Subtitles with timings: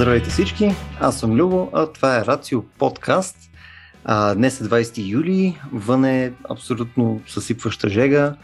[0.00, 3.36] Здравейте всички, аз съм Любо, а това е Рацио подкаст.
[4.04, 8.34] А, днес е 20 юли, вън е абсолютно съсипваща жега.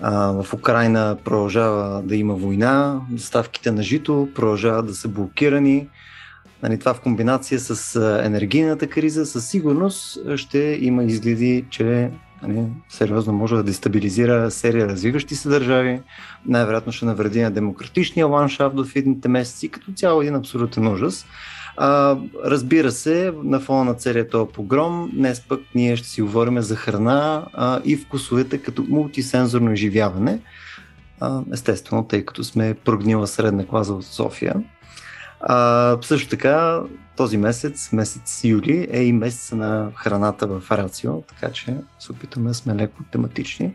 [0.00, 5.88] А, в Украина продължава да има война, доставките на жито продължават да са блокирани.
[6.62, 12.10] Нали, това в комбинация с енергийната криза със сигурност ще има изгледи, че
[12.42, 16.00] нали, сериозно може да дестабилизира серия развиващи се държави,
[16.46, 21.26] най-вероятно ще навреди на демократичния ландшафт в едните месеци, като цяло един абсолютен ужас.
[21.76, 26.60] А, разбира се, на фона на целият този погром, днес пък ние ще си говорим
[26.60, 30.38] за храна а, и вкусовете като мултисензорно изживяване.
[31.20, 34.54] А, естествено, тъй като сме прогнила средна класа от София.
[35.40, 36.80] А, също така,
[37.16, 42.48] този месец, месец юли, е и месец на храната в Рацио, така че се опитаме
[42.48, 43.72] да сме леко тематични.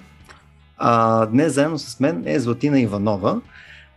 [0.77, 3.41] А, днес заедно с мен е Златина Иванова,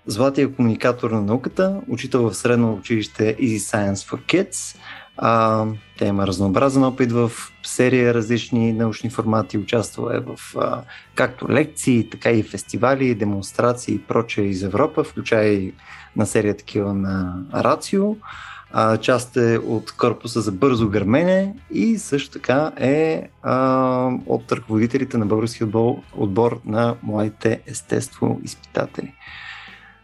[0.07, 4.77] Златия е комуникатор на науката, учител в средно училище Easy Science for Kids.
[5.17, 5.67] А,
[5.99, 7.31] тя има разнообразен опит в
[7.63, 10.83] серия различни научни формати, участвала е в а,
[11.15, 15.73] както лекции, така и фестивали, демонстрации и прочее из Европа, включая и
[16.17, 18.17] на серия такива на Рацио.
[18.77, 25.19] А, част е от корпуса за бързо гърмене и също така е а, от ръководителите
[25.19, 29.15] на български отбор, отбор на младите естество изпитатели.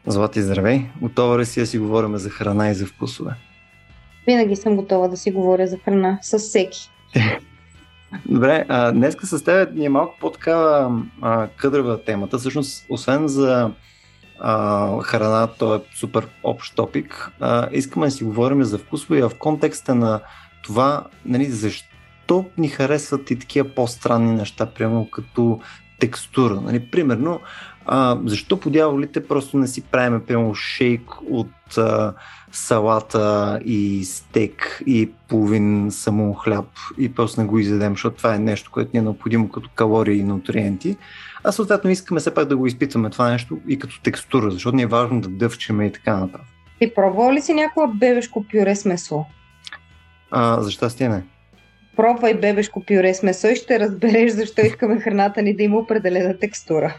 [0.07, 0.87] Злати, здравей!
[1.01, 3.35] Готова ли си да си говорим за храна и за вкусове?
[4.27, 6.91] Винаги съм готова да си говоря за храна с всеки.
[8.27, 11.03] Добре, а, днеска с теб ни е малко по-такава
[11.57, 12.39] къдрава темата.
[12.39, 13.71] Всъщност, освен за
[14.41, 17.33] а, храна, то е супер общ топик.
[17.41, 20.21] А, искаме да си говорим за вкусове в контекста на
[20.63, 25.61] това, нали, защо ни харесват и такива по-странни неща, прямо като
[26.01, 26.61] текстура.
[26.61, 26.91] Нали?
[26.91, 27.41] Примерно,
[27.87, 32.15] а, защо по дяволите просто не си правим прямо шейк от а,
[32.53, 36.67] салата и стек и половин само хляб
[36.99, 40.19] и просто не го изядем, защото това е нещо, което ни е необходимо като калории
[40.19, 40.97] и нутриенти.
[41.45, 44.83] А съответно искаме все пак да го изпитваме това нещо и като текстура, защото ни
[44.83, 46.47] е важно да дъвчеме и така нататък.
[46.79, 49.25] Ти пробвал ли си някога бебешко пюре с месо?
[50.31, 51.23] А, за щастие не.
[52.01, 56.39] Пробвай бебешко пюре с месо и ще разбереш защо искаме храната ни да има определена
[56.39, 56.97] текстура.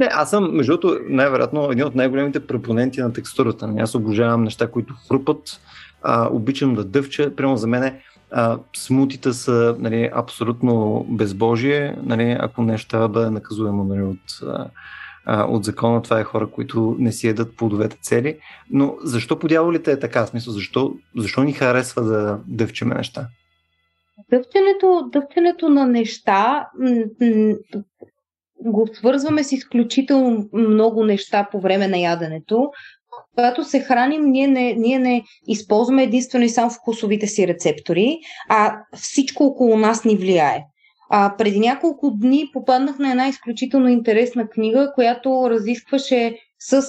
[0.00, 3.74] Не, аз съм, между другото, най-вероятно един от най-големите пропоненти на текстурата.
[3.78, 5.60] Аз обожавам неща, които хрупат,
[6.02, 7.36] а, обичам да дъвча.
[7.36, 7.94] Прямо за мен
[8.30, 11.96] а, смутите са нали, абсолютно безбожие.
[12.02, 14.48] Нали, ако нещо да бъде наказуемо нали, от,
[15.26, 18.36] а, от закона, това е хора, които не си едат плодовете цели.
[18.70, 20.26] Но защо по дяволите е така?
[20.26, 23.26] Смисъл, защо, защо ни харесва да дъвчеме неща?
[24.34, 26.68] Дъвченето, дъвченето на неща
[28.64, 32.70] го свързваме с изключително много неща по време на яденето.
[33.34, 38.18] Когато се храним, ние не, ние не използваме единствено и само вкусовите си рецептори,
[38.48, 40.62] а всичко около нас ни влияе.
[41.10, 46.82] А, преди няколко дни попаднах на една изключително интересна книга, която разискваше с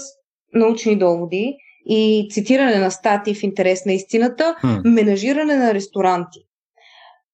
[0.53, 6.45] научни доводи и цитиране на статии в интерес на истината, менажиране на ресторанти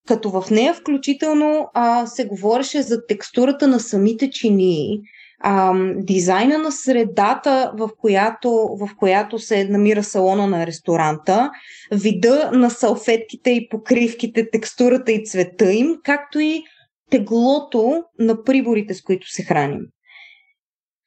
[0.07, 5.00] като в нея включително а, се говореше за текстурата на самите чини,
[5.39, 11.51] а, дизайна на средата, в която, в която се намира салона на ресторанта,
[11.91, 16.63] вида на салфетките и покривките, текстурата и цвета им, както и
[17.11, 19.81] теглото на приборите, с които се храним.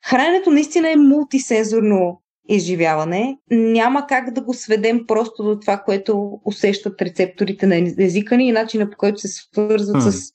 [0.06, 3.38] Храненето наистина е мултисензорно изживяване.
[3.50, 8.52] Няма как да го сведем просто до това, което усещат рецепторите на езика ни и
[8.52, 10.10] начина по който се свързват hmm.
[10.10, 10.32] с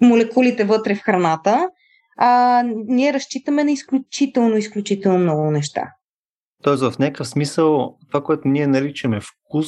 [0.00, 1.68] молекулите вътре в храната.
[2.16, 5.92] А, ние разчитаме на изключително, изключително много неща.
[6.62, 9.66] Тоест, в някакъв смисъл, това, което ние наричаме вкус,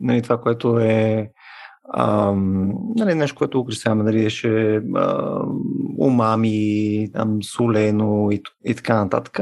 [0.00, 1.30] нали, това, което е
[1.94, 4.80] ам, нали, нещо, което украсяваме, нали, ще
[5.98, 9.40] умами, там, солено и, и така нататък.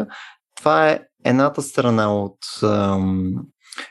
[0.57, 3.35] Това е едната страна от ам,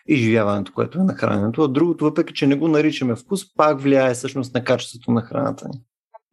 [0.08, 4.14] изживяването, което е на храненето, а другото, въпреки че не го наричаме вкус, пак влияе
[4.14, 5.82] всъщност на качеството на храната ни.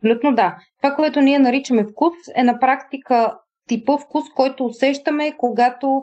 [0.03, 0.57] Абсолютно да.
[0.83, 6.03] Това, което ние наричаме вкус, е на практика типа вкус, който усещаме, когато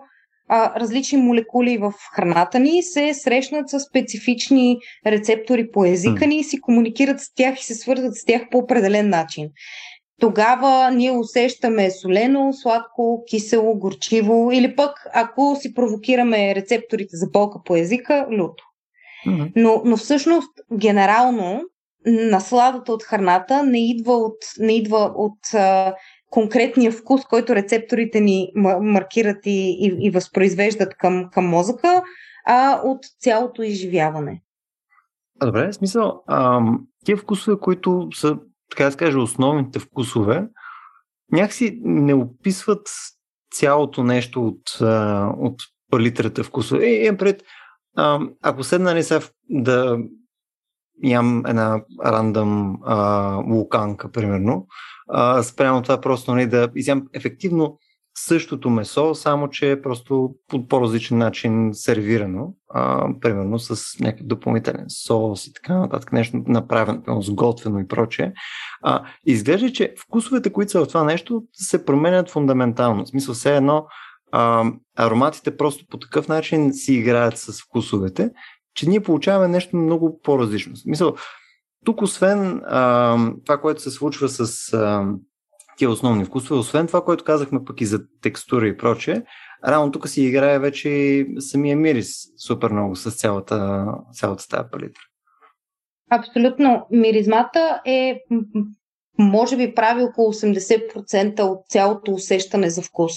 [0.50, 4.78] а, различни молекули в храната ни се срещнат с специфични
[5.08, 8.58] рецептори по езика ни и си комуникират с тях и се свързват с тях по
[8.58, 9.50] определен начин
[10.20, 17.60] тогава ние усещаме солено, сладко, кисело, горчиво или пък ако си провокираме рецепторите за болка
[17.66, 18.64] по езика, люто.
[19.28, 19.52] Mm-hmm.
[19.56, 21.62] Но, но всъщност, генерално,
[22.06, 25.96] насладата от храната не идва от, не идва от а,
[26.30, 28.52] конкретния вкус, който рецепторите ни
[28.82, 32.04] маркират и, и, и възпроизвеждат към, към мозъка,
[32.46, 34.42] а от цялото изживяване.
[35.46, 36.62] Добре, в смисъл, а,
[37.06, 38.38] тия вкусове, които са,
[38.70, 40.48] така да скажа, основните вкусове,
[41.32, 42.90] някакси не описват
[43.52, 44.82] цялото нещо от,
[45.38, 45.56] от
[45.92, 46.86] палитрата вкусове.
[46.86, 47.44] И, имам пред,
[47.98, 49.98] а, ако седна не са да
[51.04, 54.68] ям една рандъм а, вулканка, примерно,
[55.10, 57.80] а, спрямо това просто не, нали, да изям ефективно
[58.16, 64.86] същото месо, само че е просто по по-различен начин сервирано, а, примерно с някакъв допълнителен
[65.06, 68.34] соус и така нататък, нещо направено, сготвено и прочее.
[68.82, 73.06] А, изглежда, че вкусовете, които са в това нещо, се променят фундаментално.
[73.06, 73.86] В смисъл, все едно
[74.32, 78.32] а, ароматите просто по такъв начин си играят с вкусовете,
[78.74, 80.76] че ние получаваме нещо много по-различно.
[80.76, 81.16] В смисъл,
[81.86, 85.06] тук освен а, това, което се случва с а,
[85.78, 89.22] тия основни вкусове, освен това, което казахме пък и за текстура и прочее,
[89.68, 92.16] рано тук си играе вече самия мирис
[92.48, 95.02] супер много с цялата, цялата тази палитра.
[96.12, 96.88] Абсолютно.
[96.92, 98.20] Миризмата е
[99.20, 103.14] може би прави около 80% от цялото усещане за вкус.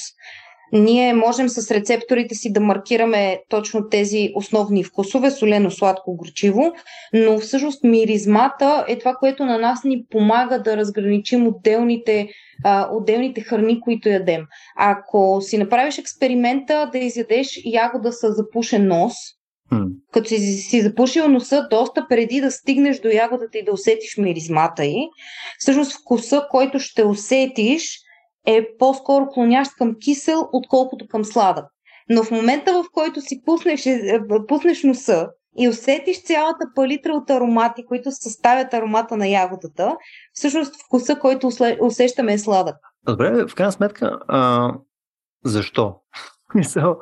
[0.72, 6.72] Ние можем с рецепторите си да маркираме точно тези основни вкусове, солено, сладко, горчиво,
[7.12, 12.28] но всъщност миризмата е това, което на нас ни помага да разграничим отделните,
[12.64, 14.46] а, отделните храни, които ядем.
[14.76, 19.14] Ако си направиш експеримента да изядеш ягода с запушен нос,
[19.72, 19.88] Hmm.
[20.12, 24.84] Като си, си запушил носа доста преди да стигнеш до ягодата и да усетиш миризмата
[24.84, 25.08] й,
[25.58, 27.98] всъщност вкуса, който ще усетиш,
[28.46, 31.64] е по-скоро клонящ към кисел, отколкото към сладък.
[32.10, 37.30] Но в момента, в който си пуснеш, е, пуснеш носа и усетиш цялата палитра от
[37.30, 39.96] аромати, които съставят аромата на ягодата,
[40.32, 41.50] всъщност вкуса, който
[41.80, 42.76] усещаме е сладък.
[43.06, 44.72] Добре, в крайна сметка, а,
[45.44, 45.94] защо?
[46.54, 46.98] Мисъл,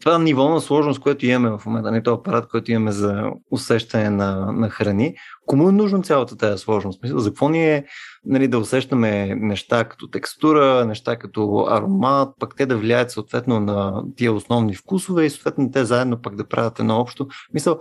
[0.00, 4.10] това ниво на сложност, което имаме в момента, не този апарат, който имаме за усещане
[4.10, 5.14] на, на храни,
[5.46, 7.02] кому е нужно цялата тази сложност?
[7.02, 7.84] Мисля, за какво ни е
[8.24, 14.02] нали, да усещаме неща като текстура, неща като аромат, пък те да влияят съответно на
[14.16, 17.26] тия основни вкусове и съответно те заедно пък да правят едно общо.
[17.54, 17.80] Мисъл,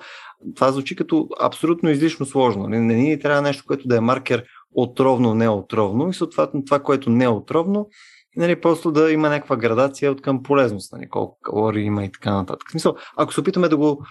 [0.55, 2.67] това звучи като абсолютно излишно сложно.
[2.67, 4.43] Не, не ни трябва нещо, което да е маркер
[4.75, 7.89] отровно, неотровно и съответно това, което не е отровно,
[8.37, 12.33] нали, просто да има някаква градация от към полезност, нали, колко калории има и така
[12.33, 12.67] нататък.
[12.67, 14.05] В смисъл, ако се опитаме да го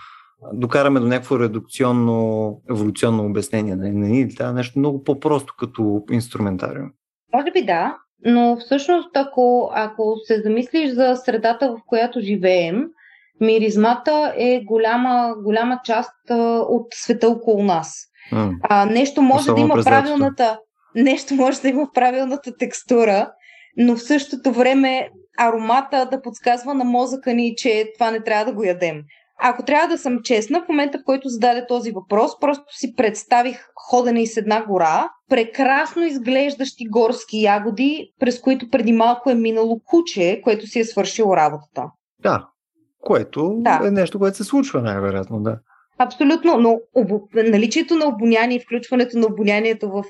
[0.52, 6.90] докараме до някакво редукционно, еволюционно обяснение, нали, не ни трябва нещо много по-просто като инструментариум.
[7.34, 12.84] Може би да, но всъщност ако, ако се замислиш за средата, в която живеем,
[13.40, 16.14] миризмата е голяма, голяма част
[16.68, 17.94] от света около нас.
[18.32, 18.56] Mm.
[18.62, 20.58] А, нещо може Особено да има правилната
[20.94, 23.32] нещо може да има правилната текстура,
[23.76, 28.52] но в същото време аромата да подсказва на мозъка ни, че това не трябва да
[28.52, 29.02] го ядем.
[29.44, 33.66] Ако трябва да съм честна, в момента, в който зададе този въпрос, просто си представих
[33.90, 40.40] ходене из една гора, прекрасно изглеждащи горски ягоди, през които преди малко е минало куче,
[40.44, 41.84] което си е свършило работата.
[42.22, 42.48] Да,
[43.00, 43.80] което да.
[43.84, 45.58] е нещо, което се случва най-вероятно, да.
[46.02, 47.20] Абсолютно, но обо...
[47.34, 50.04] наличието на обоняние и включването на обонянието в,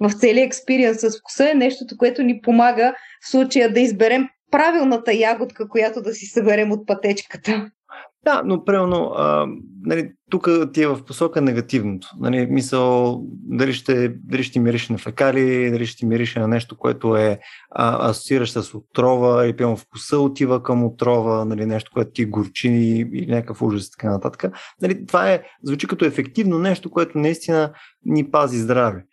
[0.00, 5.14] в целия експириенс с вкуса е нещото, което ни помага в случая да изберем правилната
[5.14, 7.70] ягодка, която да си съберем от пътечката.
[8.26, 9.46] Да, но а,
[9.82, 12.08] нали, тук ти е в посока негативното.
[12.20, 17.16] Нали, мисъл, дали ще, дали ще мирише на фекали, дали ще мирише на нещо, което
[17.16, 17.38] е
[17.70, 22.68] а, асоциираш с отрова, или пълно вкуса отива към отрова, нали, нещо, което ти горчи
[23.12, 24.52] или някакъв ужас и така нататък.
[24.82, 27.72] Нали, това е, звучи като ефективно нещо, което наистина
[28.04, 29.04] ни пази здраве.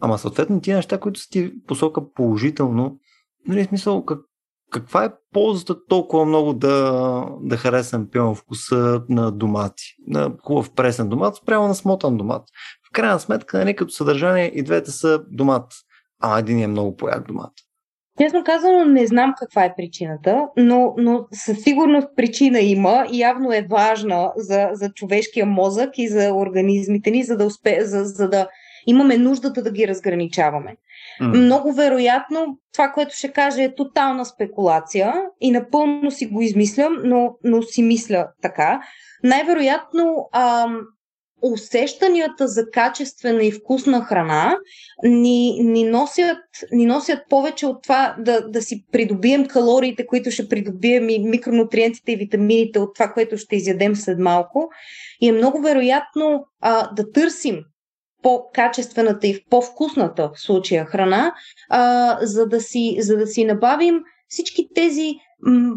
[0.00, 2.98] Ама съответно тия неща, които са ти посока положително,
[3.48, 4.18] нали, смисъл, как,
[4.70, 11.08] каква е ползата толкова много да, да харесам пълно вкуса на домати, на хубав пресен
[11.08, 12.42] домат, спрямо на смотан домат.
[12.88, 15.72] В крайна сметка, нали, като съдържание и двете са домат,
[16.22, 17.52] а един е много пояк домат.
[18.20, 23.52] Честно казано, не знам каква е причината, но, но със сигурност причина има и явно
[23.52, 28.28] е важна за, за човешкия мозък и за организмите ни, за да, успе, за, за
[28.28, 28.48] да
[28.86, 30.76] имаме нуждата да ги разграничаваме.
[31.22, 31.44] Mm.
[31.44, 37.36] Много вероятно това, което ще кажа е тотална спекулация и напълно си го измислям, но,
[37.44, 38.80] но си мисля така.
[39.22, 40.80] Най-вероятно ам,
[41.42, 44.56] усещанията за качествена и вкусна храна
[45.02, 46.38] ни, ни, носят,
[46.72, 52.12] ни носят повече от това да, да си придобием калориите, които ще придобием и микронутриентите
[52.12, 54.68] и витамините от това, което ще изядем след малко.
[55.20, 57.64] И е много вероятно а, да търсим
[58.24, 61.34] по-качествената и по-вкусната в случая храна,
[61.70, 65.14] а, за, да си, за да си набавим всички тези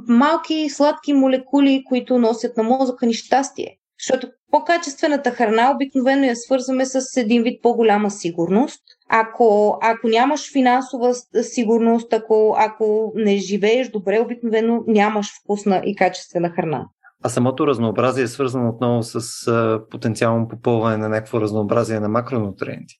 [0.07, 3.77] малки сладки молекули, които носят на мозъка ни щастие.
[3.99, 8.81] Защото по-качествената храна обикновено я свързваме с един вид по-голяма сигурност.
[9.09, 16.49] Ако, ако нямаш финансова сигурност, ако, ако не живееш добре, обикновено нямаш вкусна и качествена
[16.49, 16.85] храна.
[17.23, 22.95] А самото разнообразие е свързано отново с а, потенциално попълване на някакво разнообразие на макронутриенти?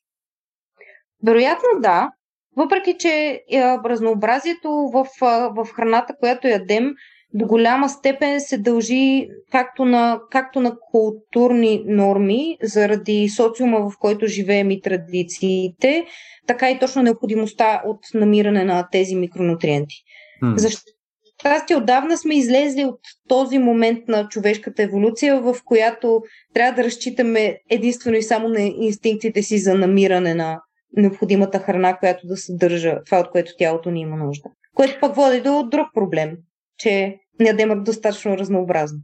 [1.26, 2.10] Вероятно да,
[2.58, 6.94] въпреки че а, разнообразието в, а, в храната, която ядем,
[7.34, 14.28] до голяма степен се дължи както на, както на културни норми, заради социума, в който
[14.28, 16.06] живеем и традициите,
[16.48, 19.96] така и точно необходимостта от намиране на тези микронутриенти.
[20.44, 20.56] Hmm.
[20.58, 20.92] Защо
[21.40, 26.22] щастие отдавна сме излезли от този момент на човешката еволюция, в която
[26.54, 30.62] трябва да разчитаме единствено и само на инстинктите си за намиране на
[30.98, 34.50] необходимата храна, която да съдържа това, от което тялото ни има нужда.
[34.74, 36.38] Което пък води до друг проблем,
[36.78, 39.00] че не ядем достатъчно разнообразно.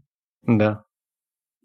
[0.47, 0.81] Да.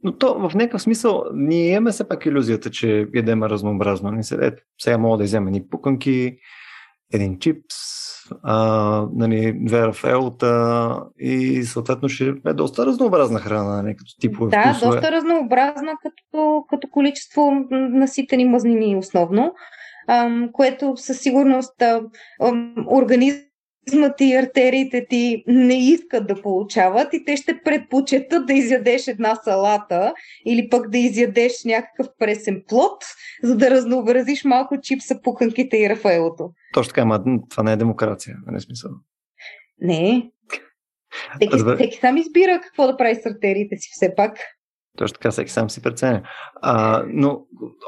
[0.02, 4.10] Но то в някакъв смисъл ние имаме все пак иллюзията, че ядем разнообразно.
[4.10, 6.38] Не се, ето, сега мога да взема ни пуканки,
[7.12, 7.74] един чипс,
[8.42, 14.62] а, нали, две рафелта и съответно ще е доста разнообразна храна, не като типове Да,
[14.62, 14.96] вкусове.
[14.96, 19.52] доста разнообразна като, като количество наситени мазнини основно,
[20.08, 23.47] ам, което със сигурност ам, организъм
[23.88, 29.34] организмът и артериите ти не искат да получават и те ще предпочетат да изядеш една
[29.34, 30.14] салата
[30.46, 33.04] или пък да изядеш някакъв пресен плод,
[33.42, 36.50] за да разнообразиш малко чипса, пуканките и рафаелото.
[36.74, 38.90] Точно така, ама това не е демокрация, не е смисъл.
[39.80, 40.30] Не.
[41.36, 44.38] Всеки, всеки сам избира какво да прави с артериите си все пак.
[44.98, 46.22] Точно така, всеки сам си преценя.
[46.62, 47.40] А, но,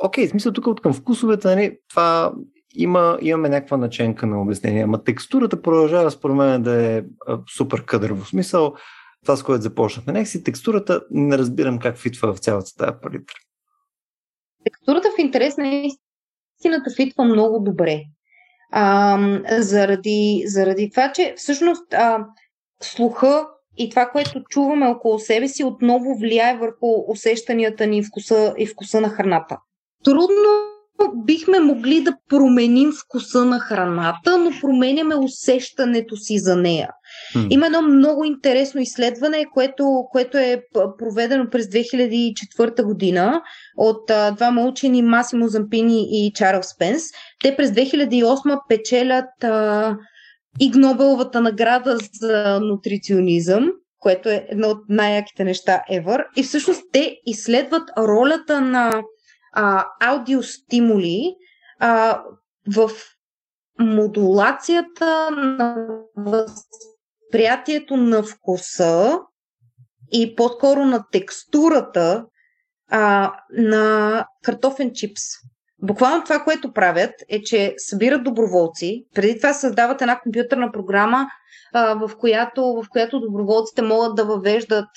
[0.02, 2.32] окей, смисъл тук от към вкусовете, нали, това
[2.74, 7.02] има, имаме някаква наченка на обяснение, ама текстурата продължава според мен да е
[7.56, 8.74] супер къдърво смисъл.
[9.24, 10.26] Това, с което започнахме.
[10.26, 13.34] Си текстурата не разбирам как фитва в цялата тази палитра.
[14.64, 18.02] Текстурата в интерес на истината фитва много добре.
[18.72, 19.18] А,
[19.58, 22.26] заради, заради това, че всъщност а,
[22.82, 28.54] слуха и това, което чуваме около себе си, отново влияе върху усещанията ни и вкуса,
[28.58, 29.58] и вкуса на храната.
[30.04, 30.69] Трудно
[31.24, 36.88] бихме могли да променим вкуса на храната, но променяме усещането си за нея.
[37.34, 37.46] Hmm.
[37.50, 40.62] Има едно много интересно изследване, което, което е
[40.98, 43.42] проведено през 2004 година
[43.76, 47.02] от а, двама учени Масимо Зампини и Чарлз Спенс.
[47.42, 49.96] Те през 2008 печелят а,
[50.60, 56.24] Иг Нобеловата награда за нутриционизъм, което е едно от най-яките неща ever.
[56.36, 59.02] И всъщност те изследват ролята на
[59.52, 61.36] а, аудиостимули
[61.78, 62.22] а,
[62.74, 62.90] в
[63.78, 69.18] модулацията на възприятието на вкуса
[70.12, 72.26] и по-скоро на текстурата
[72.90, 75.22] а, на картофен чипс.
[75.82, 79.04] Буквално това, което правят, е, че събират доброволци.
[79.14, 81.26] Преди това създават една компютърна програма,
[81.74, 84.88] в, която, в която доброволците могат да въвеждат,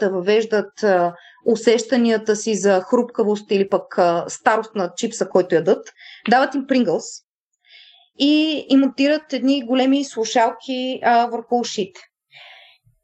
[0.00, 0.84] да въвеждат
[1.46, 5.86] усещанията си за хрупкавост или пък старост на чипса, който ядат.
[6.30, 7.04] Дават им Прингълс
[8.18, 12.00] и имонтират едни големи слушалки върху ушите.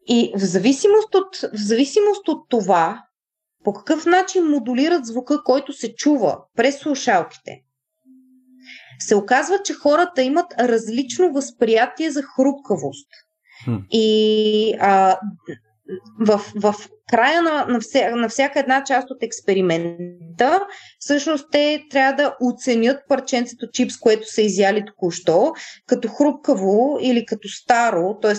[0.08, 3.02] И в зависимост, от, в зависимост от това,
[3.68, 7.62] по какъв начин модулират звука, който се чува през слушалките,
[8.98, 13.08] се оказва, че хората имат различно възприятие за хрупкавост.
[13.64, 13.74] Хм.
[13.90, 15.18] И а,
[16.20, 16.74] в, в
[17.10, 20.60] края на, на, вся, на всяка една част от експеримента,
[20.98, 25.52] всъщност те трябва да оценят парченцето чипс, което са изяли току-що,
[25.86, 28.34] като хрупкаво или като старо, т.е.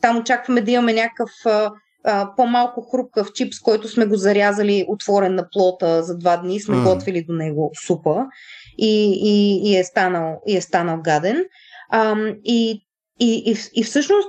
[0.00, 1.30] там очакваме да имаме някакъв
[2.04, 6.76] а, по-малко хрупкав чипс, който сме го зарязали отворен на плота за два дни, сме
[6.76, 6.84] mm.
[6.84, 8.24] готвили до него супа
[8.78, 11.44] и, и, и, е, станал, и е станал гаден.
[11.90, 12.86] А, и,
[13.20, 14.28] и, и, и всъщност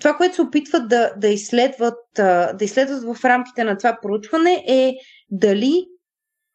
[0.00, 4.94] това, което се опитват да, да, изследват, да изследват в рамките на това проучване е
[5.30, 5.86] дали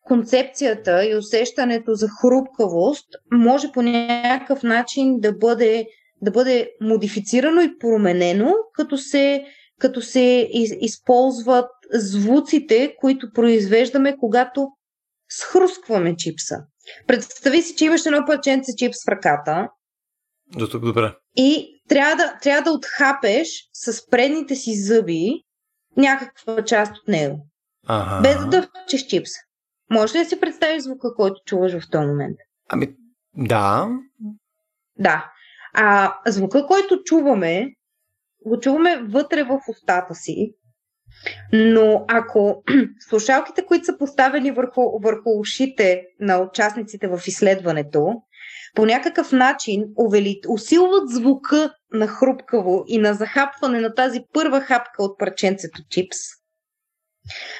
[0.07, 5.87] концепцията и усещането за хрупкавост може по някакъв начин да бъде,
[6.21, 9.43] да бъде модифицирано и променено, като се,
[9.79, 14.67] като се из, използват звуците, които произвеждаме, когато
[15.29, 16.55] схрускваме чипса.
[17.07, 19.69] Представи си, че имаш едно парченце чипс в ръката.
[20.57, 21.15] До тук добре.
[21.35, 25.43] И трябва да, трябва да отхапеш с предните си зъби
[25.97, 27.47] някаква част от него.
[27.87, 28.21] Ага.
[28.21, 29.29] Без да дъвчеш чипс.
[29.91, 32.37] Може ли да си представиш звука, който чуваш в този момент?
[32.69, 32.95] Ами,
[33.37, 33.89] да.
[34.99, 35.31] Да.
[35.73, 37.67] А звука, който чуваме,
[38.47, 40.53] го чуваме вътре в устата си,
[41.53, 42.63] но ако
[43.09, 48.13] слушалките, които са поставени върху, върху ушите на участниците в изследването,
[48.75, 55.03] по някакъв начин увели, усилват звука на хрупкаво и на захапване на тази първа хапка
[55.03, 56.17] от парченцето чипс,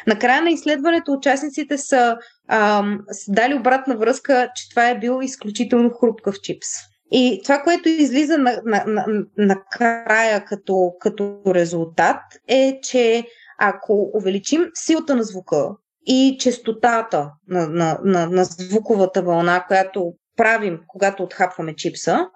[0.08, 2.18] Накрая на изследването участниците са
[2.50, 6.68] ам, дали обратна връзка, че това е бил изключително хрупкав чипс.
[7.12, 9.06] И това, което излиза на, на, на,
[9.38, 13.26] на края като, като резултат е, че
[13.58, 15.70] ако увеличим силата на звука
[16.06, 22.28] и частотата на, на, на, на звуковата вълна, която правим, когато отхапваме чипса,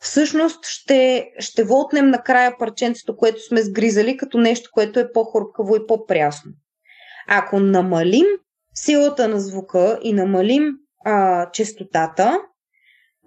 [0.00, 5.86] всъщност ще, ще вотнем накрая парченцето, което сме сгризали, като нещо, което е по-хрупкаво и
[5.86, 6.52] по-прясно.
[7.28, 8.26] Ако намалим
[8.74, 12.38] силата на звука и намалим а, частотата,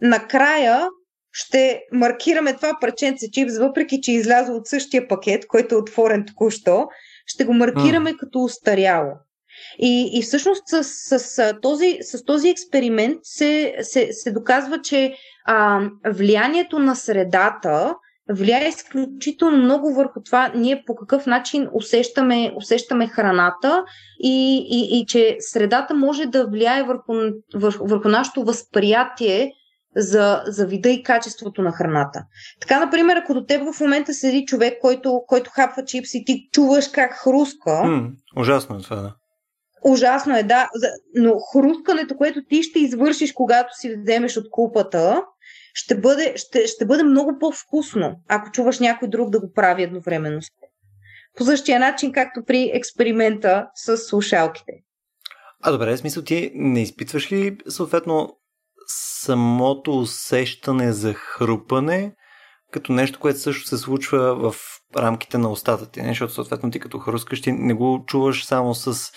[0.01, 0.87] накрая
[1.31, 6.87] ще маркираме това парченце чипс, въпреки че излязло от същия пакет, който е отворен току-що,
[7.25, 8.17] ще го маркираме mm.
[8.17, 9.11] като устаряло.
[9.79, 15.13] И, и всъщност с, с, с, този, с този експеримент се, се, се доказва, че
[15.45, 17.95] а, влиянието на средата
[18.29, 23.83] влияе изключително много върху това ние по какъв начин усещаме, усещаме храната
[24.19, 27.13] и, и, и че средата може да влияе върху,
[27.55, 29.53] върху, върху нашето възприятие
[29.95, 32.25] за, за вида и качеството на храната.
[32.61, 36.49] Така, например, ако до теб в момента седи човек, който, който хапва чипс и ти
[36.51, 37.83] чуваш как хруска.
[37.83, 39.15] М, ужасно е това, да.
[39.83, 40.69] Ужасно е, да.
[41.15, 45.23] Но хрускането, което ти ще извършиш, когато си вземеш от купата,
[45.73, 50.39] ще бъде, ще, ще бъде много по-вкусно, ако чуваш някой друг да го прави едновременно
[51.37, 54.73] По същия начин, както при експеримента с слушалките.
[55.63, 58.37] А добре, в смисъл ти не изпитваш ли съответно
[59.21, 62.13] самото усещане за хрупане
[62.71, 64.55] като нещо, което също се случва в
[64.97, 69.11] рамките на устата ти, защото съответно ти като хрускаш ти не го чуваш само с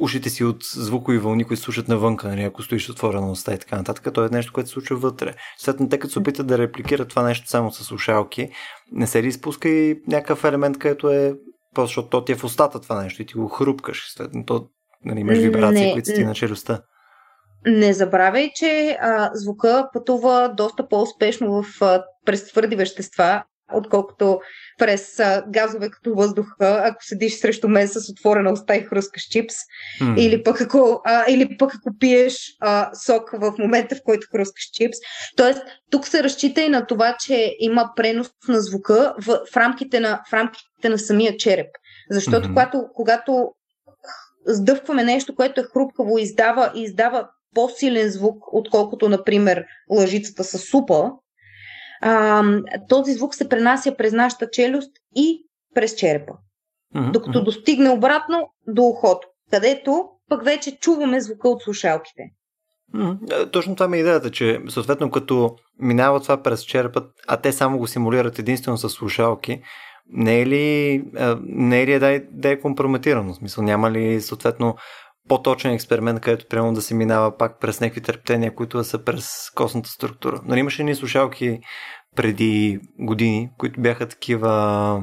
[0.00, 3.76] ушите си от звукови вълни, които слушат навънка, нали, ако стоиш отворена уста и така
[3.76, 4.14] нататък.
[4.14, 5.34] То е нещо, което се случва вътре.
[5.58, 8.50] Следно, те като се опитат да репликират това нещо само с слушалки,
[8.92, 11.34] не се ли изпуска и някакъв елемент, където е
[11.76, 14.12] защото то ти е в устата това нещо и ти го хрупкаш.
[14.14, 14.68] Следно, то
[15.04, 16.82] нали, имаш вибрации, не, които ти на челюстта.
[17.66, 23.42] Не забравяй, че а, звука пътува доста по-успешно в, а, през твърди вещества,
[23.74, 24.40] отколкото
[24.78, 29.54] през а, газове като въздуха, ако седиш срещу мен с отворена уста и хрускаш чипс,
[30.00, 30.18] mm.
[30.18, 34.64] или, пък ако, а, или пък ако пиеш а, сок в момента, в който хрускаш
[34.72, 34.96] чипс.
[35.36, 40.00] Тоест, тук се разчита и на това, че има пренос на звука в, в, рамките,
[40.00, 41.70] на, в рамките на самия череп.
[42.10, 42.48] Защото mm-hmm.
[42.48, 43.52] когато, когато
[44.46, 51.10] сдъвкваме нещо, което е хрупкаво, издава, издава по-силен звук, отколкото, например, лъжицата с супа,
[52.02, 52.42] а,
[52.88, 56.32] този звук се пренася през нашата челюст и през черепа.
[56.94, 57.10] Mm-hmm.
[57.10, 62.22] Докато достигне обратно до ухото, където пък вече чуваме звука от слушалките.
[62.94, 63.50] Mm-hmm.
[63.52, 67.78] Точно това ми е идеята, че съответно като минава това през черепа, а те само
[67.78, 69.62] го симулират единствено с слушалки,
[70.10, 71.04] не е ли,
[71.42, 73.32] не е, ли да, е, да е компрометирано?
[73.32, 74.76] В смисъл, няма ли съответно
[75.28, 79.88] по-точен експеримент, където прямо да се минава пак през някакви търптения, които са през костната
[79.88, 80.40] структура.
[80.44, 81.60] Но имаше ни слушалки
[82.16, 85.02] преди години, които бяха такива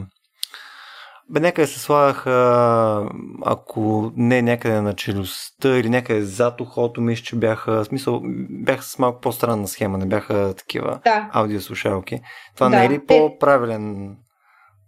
[1.30, 3.10] бе, някъде се слагаха,
[3.46, 8.84] ако не някъде на челюстта или някъде зад ухото, мисля, че бяха, в смисъл, бяха
[8.84, 11.30] с малко по-странна схема, не бяха такива да.
[11.34, 12.20] аудиослушалки.
[12.56, 12.78] Това да.
[12.78, 14.16] не е ли по-правилен?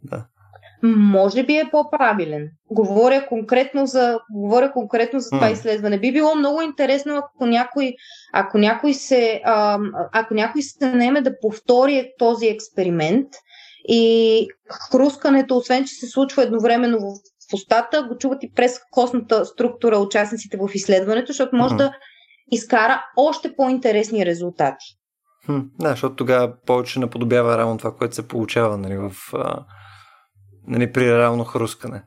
[0.04, 0.26] Да.
[0.84, 2.50] Може би е по-правилен.
[2.72, 6.00] Говоря конкретно за, говоря конкретно за това изследване.
[6.00, 7.94] Би било много интересно, ако някой,
[8.34, 9.80] ако някой се, а,
[10.14, 13.28] ако някой се наеме да повтори този експеримент
[13.88, 14.48] и
[14.92, 20.58] хрускането, освен че се случва едновременно в устата, го чуват и през костната структура участниците
[20.58, 21.78] в изследването, защото може mm.
[21.78, 21.92] да
[22.52, 24.86] изкара още по-интересни резултати.
[25.46, 29.12] Хм, да, защото тогава повече наподобява равно това, което се получава нали, в
[30.68, 32.04] нали, при реално хрускане.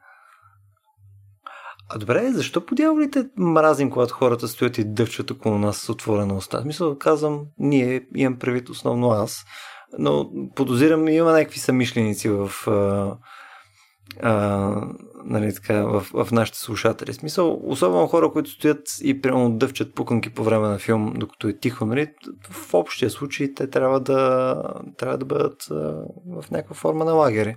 [1.93, 6.35] А добре, защо по дяволите мразим, когато хората стоят и дъвчат около нас с отворена
[6.35, 6.63] уста?
[6.67, 9.45] Мисля, казвам, ние имам предвид основно аз,
[9.99, 12.51] но подозирам, има някакви самишленици в,
[14.23, 14.87] а,
[15.25, 17.15] нали, така, в, в нашите слушатели.
[17.15, 21.59] Смисъл, особено хора, които стоят и прямо дъвчат пуканки по време на филм, докато е
[21.59, 22.13] тихо, нали,
[22.51, 24.55] в общия случай те трябва да,
[24.99, 25.75] трябва да бъдат а,
[26.41, 27.57] в някаква форма на лагери.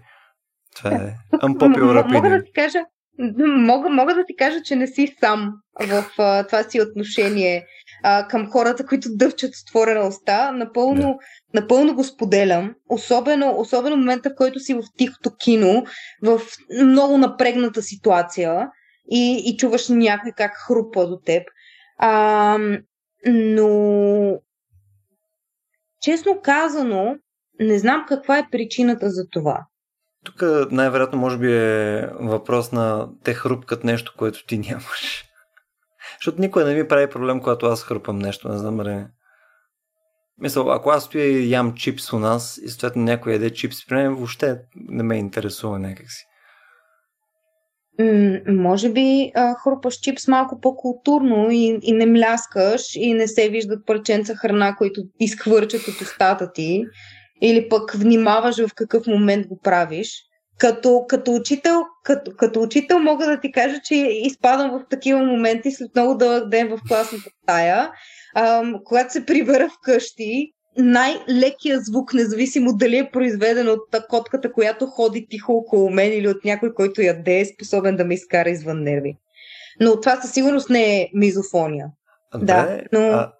[0.75, 2.79] Това е unpopular Мога да ти кажа,
[3.47, 5.53] мога, мога да ти кажа, че не си сам
[5.87, 7.65] в а, това си отношение
[8.03, 10.51] а, към хората, които дъвчат отворена уста.
[10.51, 11.19] Напълно,
[11.53, 11.61] да.
[11.61, 12.75] напълно го споделям.
[12.89, 15.85] Особено, особено момента, в който си в тихото кино,
[16.23, 16.41] в
[16.83, 18.67] много напрегната ситуация
[19.11, 21.43] и, и чуваш някой как хрупа до теб.
[21.97, 22.57] А,
[23.25, 24.39] но,
[26.01, 27.15] честно казано,
[27.59, 29.65] не знам каква е причината за това.
[30.23, 35.23] Тук най-вероятно може би е въпрос на те хрупкат нещо, което ти нямаш.
[36.17, 39.05] Защото никой не ми прави проблем, когато аз хрупам нещо, не знам ли.
[40.37, 43.95] Мисъл, ако аз стоя и ям чипс у нас и съответно някой яде чипс при
[43.95, 46.25] мен, въобще не ме интересува някакси.
[47.99, 53.49] М- може би а, хрупаш чипс малко по-културно и, и не мляскаш и не се
[53.49, 56.85] виждат парченца храна, които изхвърчат от устата ти
[57.43, 60.23] или пък внимаваш в какъв момент го правиш.
[60.57, 65.71] Като, като, учител, като, като учител мога да ти кажа, че изпадам в такива моменти
[65.71, 67.91] след много дълъг ден в класната стая,
[68.35, 75.27] ам, когато се прибера вкъщи, най-лекия звук, независимо дали е произведен от котката, която ходи
[75.29, 79.17] тихо около мен или от някой, който яде, е способен да ме изкара извън нерви.
[79.79, 81.87] Но това със сигурност не е мизофония.
[82.33, 83.07] Добре, да, но...
[83.07, 83.31] А,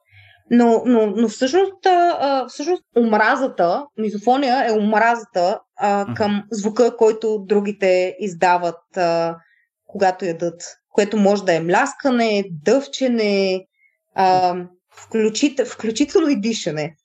[0.53, 8.15] но, но, но всъщност, а, всъщност омразата, мизофония е омразата а, към звука, който другите
[8.19, 9.37] издават, а,
[9.85, 10.61] когато ядат.
[10.89, 13.65] Което може да е мляскане, дъвчене,
[14.15, 14.55] а,
[14.91, 16.95] включител, включително и дишане.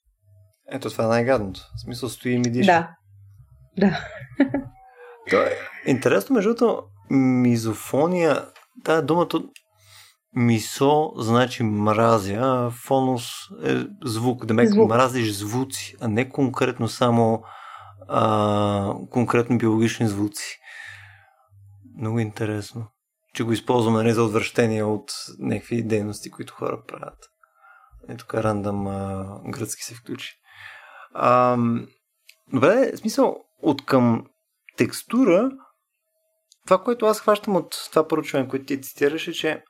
[0.70, 1.60] Ето това е най-гадното.
[1.60, 2.66] В смисъл стои и ми диша.
[2.66, 2.88] Да.
[3.78, 4.04] Да.
[5.30, 8.46] То е интересно, между другото, мизофония,
[8.84, 9.26] тази думата
[10.36, 13.24] Мисо значи мразя, а фонус
[13.64, 14.46] е звук.
[14.46, 14.88] Да ме звук.
[14.88, 17.42] мразиш звуци, а не конкретно само
[18.08, 20.58] а, конкретно биологични звуци.
[21.98, 22.86] Много интересно.
[23.34, 27.18] Че го използваме не за отвращение от някакви дейности, които хора правят.
[28.12, 30.34] И тук рандъм а, гръцки се включи.
[31.14, 31.58] А,
[32.52, 34.26] добре, смисъл, от към
[34.76, 35.50] текстура,
[36.66, 39.62] това, което аз хващам от това поручване, което ти цитираше, че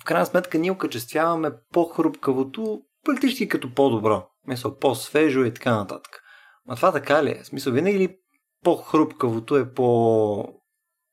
[0.00, 4.28] в крайна сметка ние окачествяваме по-хрупкавото практически като по-добро.
[4.46, 6.22] Мисъл, по-свежо и така нататък.
[6.68, 7.42] А това така ли е?
[7.42, 8.16] В смисъл, винаги ли
[8.64, 10.48] по-хрупкавото е по...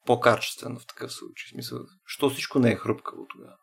[0.06, 1.48] по-качествено в такъв случай?
[1.48, 3.56] В смисъл, що всичко не е хрупкаво тогава?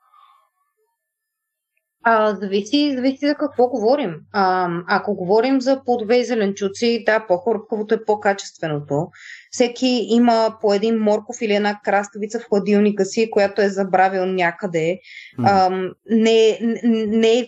[2.08, 4.14] А, зависи, зависи за какво говорим.
[4.32, 9.08] А, ако говорим за плодове и зеленчуци, да, по-хрупкавото е по-качественото.
[9.50, 14.98] Всеки има по един морков или една краставица в хладилника си, която е забравил някъде.
[15.38, 15.70] А,
[16.10, 16.58] не,
[16.94, 17.46] не,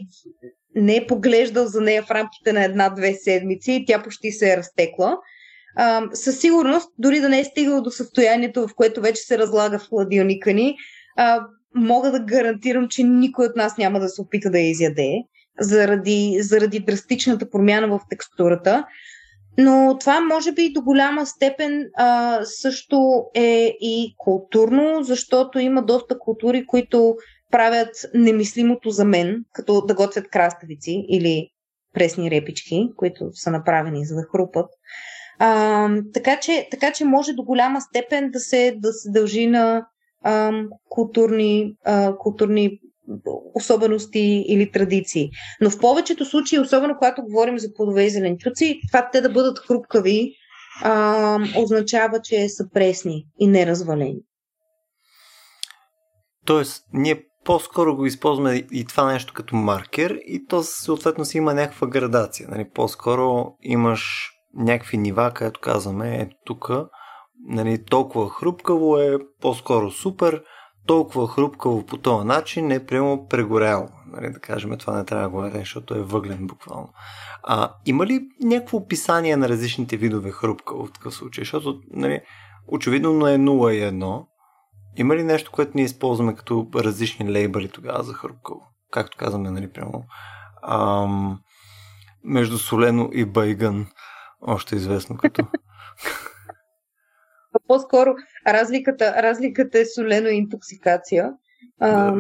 [0.75, 4.57] не е поглеждал за нея в рамките на една-две седмици и тя почти се е
[4.57, 5.19] разтекла.
[5.77, 9.79] А, със сигурност, дори да не е стигал до състоянието, в което вече се разлага
[9.79, 10.77] в хладилника ни,
[11.17, 15.23] а, мога да гарантирам, че никой от нас няма да се опита да я изяде,
[15.61, 18.87] заради, заради драстичната промяна в текстурата.
[19.59, 26.19] Но това може би до голяма степен а, също е и културно, защото има доста
[26.19, 27.17] култури, които
[27.51, 31.49] правят немислимото за мен, като да готвят краставици или
[31.95, 34.67] пресни репички, които са направени за да хрупат.
[35.39, 39.87] А, така, че, така че може до голяма степен да се, да се дължи на
[40.25, 40.53] а,
[40.89, 42.79] културни, а, културни
[43.55, 45.31] особености или традиции.
[45.61, 49.59] Но в повечето случаи, особено когато говорим за плодове и зеленчуци, това те да бъдат
[49.59, 50.33] хрупкави
[50.83, 54.21] а, означава, че са пресни и неразвалени.
[56.47, 61.55] Тоест, ние по-скоро го използваме и това нещо като маркер и то съответно си има
[61.55, 62.49] някаква градация.
[62.51, 62.71] Нали?
[62.75, 66.71] По-скоро имаш някакви нива, където казваме, ето тук
[67.47, 70.43] нали, толкова хрупкаво е по-скоро супер,
[70.87, 73.89] толкова хрупкаво по този начин е прямо прегоряло.
[74.07, 76.89] Нали, да кажем, това не трябва да го е, защото е въглен буквално.
[77.43, 81.43] А, има ли някакво описание на различните видове хрупкаво в такъв случай?
[81.43, 82.21] Защото, нали,
[82.69, 84.25] очевидно е 0 и 1.
[84.97, 88.61] Има ли нещо, което ние използваме като различни лейбъли тогава за хрупкаво?
[88.91, 90.05] Както казваме, нали, прямо
[90.63, 91.41] ам,
[92.25, 93.87] между солено и байгън,
[94.41, 95.47] още известно като
[97.69, 98.15] по-скоро
[98.47, 101.31] разликата, разликата е солено интоксикация.
[101.81, 102.15] А,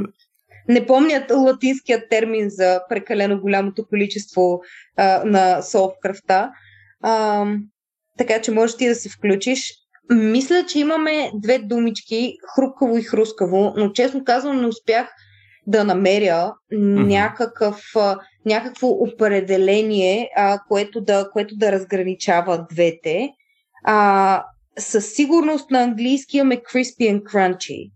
[0.68, 4.60] не помнят латинският термин за прекалено голямото количество
[4.96, 6.50] а, на сол в кръвта.
[7.02, 7.46] А,
[8.18, 9.74] така че можеш ти да се включиш.
[10.10, 15.08] Мисля, че имаме две думички, хрупкаво и хрускаво, но честно казвам не успях
[15.66, 17.82] да намеря някакъв,
[18.46, 23.30] някакво определение, а, което, да, което да разграничава двете.
[23.84, 24.44] А,
[24.78, 27.90] със сигурност на английски имаме crispy and crunchy.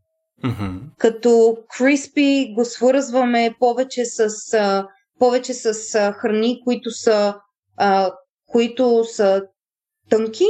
[0.44, 0.80] Mm-hmm.
[0.98, 1.28] Като
[1.78, 7.34] crispy го свързваме повече с, а, повече с а, храни, които са,
[7.76, 8.12] а,
[8.46, 9.42] които са
[10.10, 10.44] тънки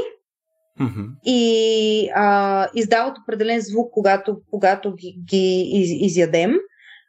[0.80, 1.06] Mm-hmm.
[1.24, 6.54] и а, издават определен звук, когато, когато ги, ги из, изядем,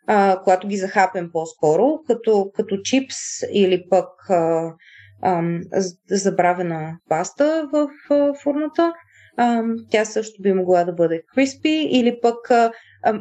[0.08, 3.18] а, когато ги захапем по-скоро, като, като чипс
[3.54, 4.74] или пък а,
[5.22, 5.44] а,
[6.10, 8.94] забравена паста в а, фурната.
[9.38, 12.72] А, тя също би могла да бъде криспи или пък а,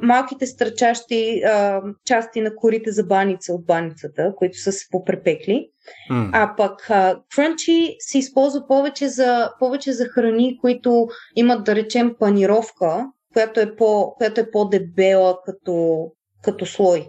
[0.03, 5.69] малките стърчащи а, части на корите за баница от баницата, които са се попрепекли.
[6.11, 6.31] Mm.
[6.33, 6.91] А пък
[7.35, 13.77] крънчи се използва повече за, повече за храни, които имат, да речем, панировка, която е,
[13.77, 16.07] по, която е по-дебела като,
[16.43, 17.07] като слой.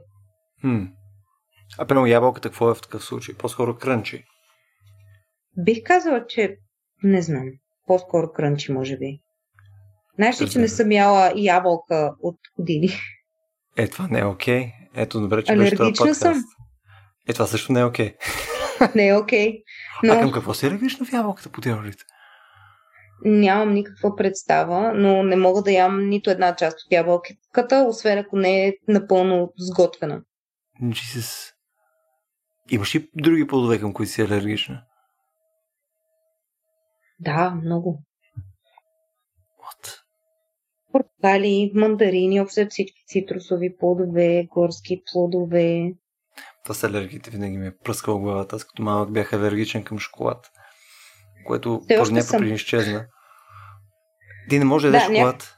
[0.65, 0.87] Mm.
[1.77, 3.35] А прямо ябълката какво е в такъв случай?
[3.35, 4.23] По-скоро крънчи.
[5.57, 6.57] Бих казала, че
[7.03, 7.45] не знам.
[7.87, 9.19] По-скоро крънчи, може би.
[10.15, 12.89] Знаеш ли, че не съм яла ябълка от години?
[13.77, 14.59] Е, това не е окей.
[14.59, 14.71] Okay.
[14.95, 16.43] Ето, добре, че беше това съм.
[17.27, 18.15] Е, това също не е окей.
[18.79, 18.95] Okay.
[18.95, 19.51] не е окей.
[19.51, 19.63] Okay.
[20.03, 20.13] Но...
[20.13, 22.03] А към какво се алергично в ябълката по теорията?
[23.25, 28.37] Нямам никаква представа, но не мога да ям нито една част от ябълката, освен ако
[28.37, 30.21] не е напълно сготвена.
[30.81, 31.53] Jesus.
[32.69, 34.83] Имаш ли други плодове, към които си алергична?
[37.25, 38.03] Да, много.
[39.61, 39.97] What?
[40.91, 45.93] Портокали, мандарини, общо всички цитрусови плодове, горски плодове.
[46.63, 48.55] Това са алергите, винаги ми е пръскал главата.
[48.55, 50.51] Аз като малък бях алергичен към шоколад,
[51.45, 53.05] което някаква причина изчезна.
[54.49, 55.55] Ти не може да, да шоколад?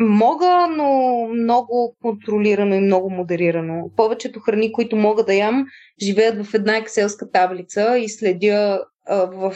[0.00, 0.06] Ня...
[0.06, 3.90] Мога, но много контролирано и много модерирано.
[3.96, 5.66] Повечето храни, които мога да ям,
[6.02, 9.54] живеят в една екселска таблица и следя в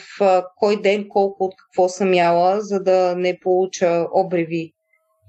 [0.56, 4.72] кой ден колко от какво съм яла, за да не получа обреви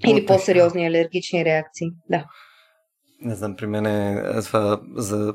[0.08, 1.88] или по-сериозни алергични реакции.
[2.10, 2.25] Да.
[3.21, 5.34] Не знам, при мен е това за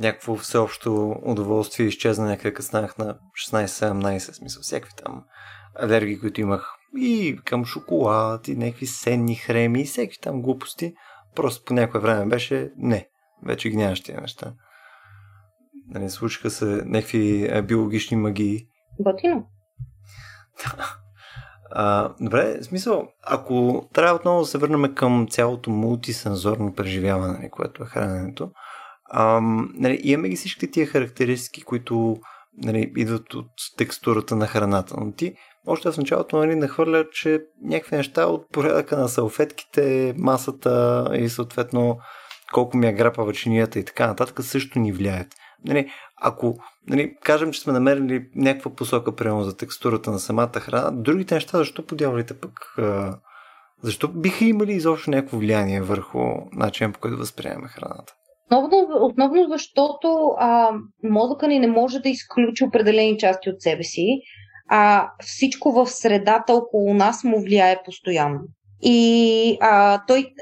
[0.00, 3.18] някакво всеобщо удоволствие изчезна някъде като станах на
[3.52, 5.24] 16-17, смисъл всякакви там
[5.74, 10.94] алергии, които имах и към шоколад, и някакви сенни хреми, и всеки там глупости.
[11.34, 13.08] Просто по някое време беше не.
[13.46, 14.52] Вече ги нямаш тия неща.
[15.88, 18.66] Нали, случиха се някакви биологични магии.
[19.00, 19.46] Готино.
[21.70, 27.50] А, добре, в смисъл, ако трябва отново да се върнем към цялото мултисензорно преживяване, нали,
[27.50, 28.50] което е храненето,
[29.12, 32.16] ам, нали, имаме ги всички тия характеристики, които
[32.62, 34.94] нали, идват от текстурата на храната.
[35.00, 35.34] Но ти
[35.66, 41.98] още в началото нали, нахвърля, че някакви неща от порядъка на салфетките, масата и съответно
[42.52, 45.28] колко ми е грапава чинията и така нататък също ни влияят.
[45.64, 45.90] Нали,
[46.22, 46.56] ако
[46.88, 51.58] нали, кажем, че сме намерили някаква посока прямо за текстурата на самата храна, другите неща,
[51.58, 52.76] защо подявалите пък
[53.82, 56.18] защо биха имали изобщо някакво влияние върху
[56.52, 58.12] начинът по който възприемаме храната?
[58.50, 60.70] Основно, основно защото а,
[61.04, 64.06] мозъка ни не може да изключи определени части от себе си,
[64.68, 68.40] а всичко в средата около нас му влияе постоянно.
[68.82, 70.32] И а, той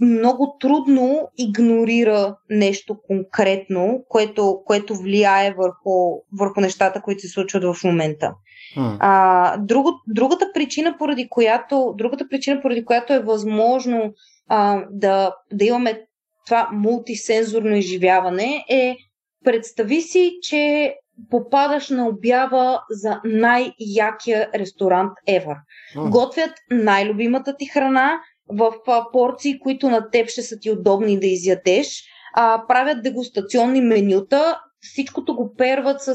[0.00, 7.84] много трудно игнорира нещо конкретно, което, което влияе върху, върху нещата, които се случват в
[7.84, 8.34] момента.
[8.76, 14.12] А, друго, другата, причина, поради която, другата причина, поради която е възможно
[14.48, 16.00] а, да, да имаме
[16.46, 18.96] това мултисензорно изживяване е
[19.44, 20.94] представи си, че
[21.30, 25.56] попадаш на обява за най-якия ресторант ever.
[25.96, 26.10] Mm.
[26.10, 28.72] Готвят най-любимата ти храна в
[29.12, 32.04] порции, които на теб ще са ти удобни да изядеш.
[32.34, 36.14] А, правят дегустационни менюта, всичкото го перват с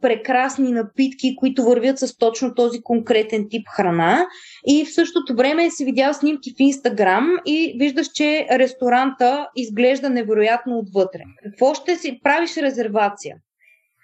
[0.00, 4.26] прекрасни напитки, които вървят с точно този конкретен тип храна.
[4.66, 10.78] И в същото време си видял снимки в Инстаграм и виждаш, че ресторанта изглежда невероятно
[10.78, 11.20] отвътре.
[11.44, 13.36] Какво ще си правиш резервация?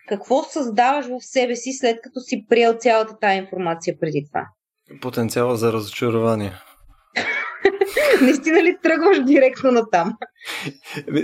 [0.09, 4.47] Какво създаваш в себе си, след като си приел цялата тази информация преди това?
[5.01, 6.53] Потенциала за разочарование.
[8.23, 10.17] Наистина ли тръгваш директно на там?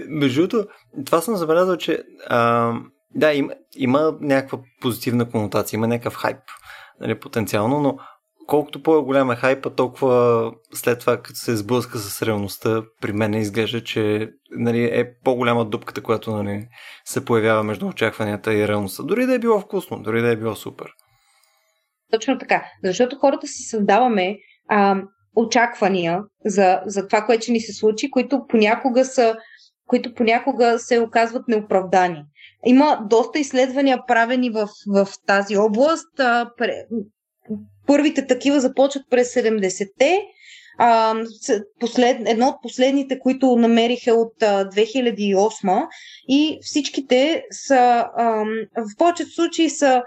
[0.08, 0.68] Между другото,
[1.06, 2.72] това съм забелязал, че а,
[3.14, 6.38] да, има, има някаква позитивна конотация, има някакъв хайп,
[7.00, 7.98] нали, потенциално, но
[8.50, 13.84] колкото по-голям е хайпа, толкова след това, като се сблъска с реалността, при мен изглежда,
[13.84, 16.68] че нали, е по-голяма дупката, която нали,
[17.04, 19.02] се появява между очакванията и реалността.
[19.02, 20.86] Дори да е било вкусно, дори да е било супер.
[22.12, 22.64] Точно така.
[22.84, 24.36] Защото хората си създаваме
[24.68, 24.96] а,
[25.36, 29.36] очаквания за, за това, което ни се случи, които понякога са
[29.86, 32.24] които понякога се оказват неоправдани.
[32.66, 36.20] Има доста изследвания правени в, в тази област.
[36.20, 36.50] А,
[37.90, 40.22] първите такива започват през 70-те
[40.78, 41.14] а,
[41.80, 45.86] послед, едно от последните, които намериха от а, 2008
[46.28, 48.44] и всичките са, а,
[48.76, 50.02] в повечето случаи са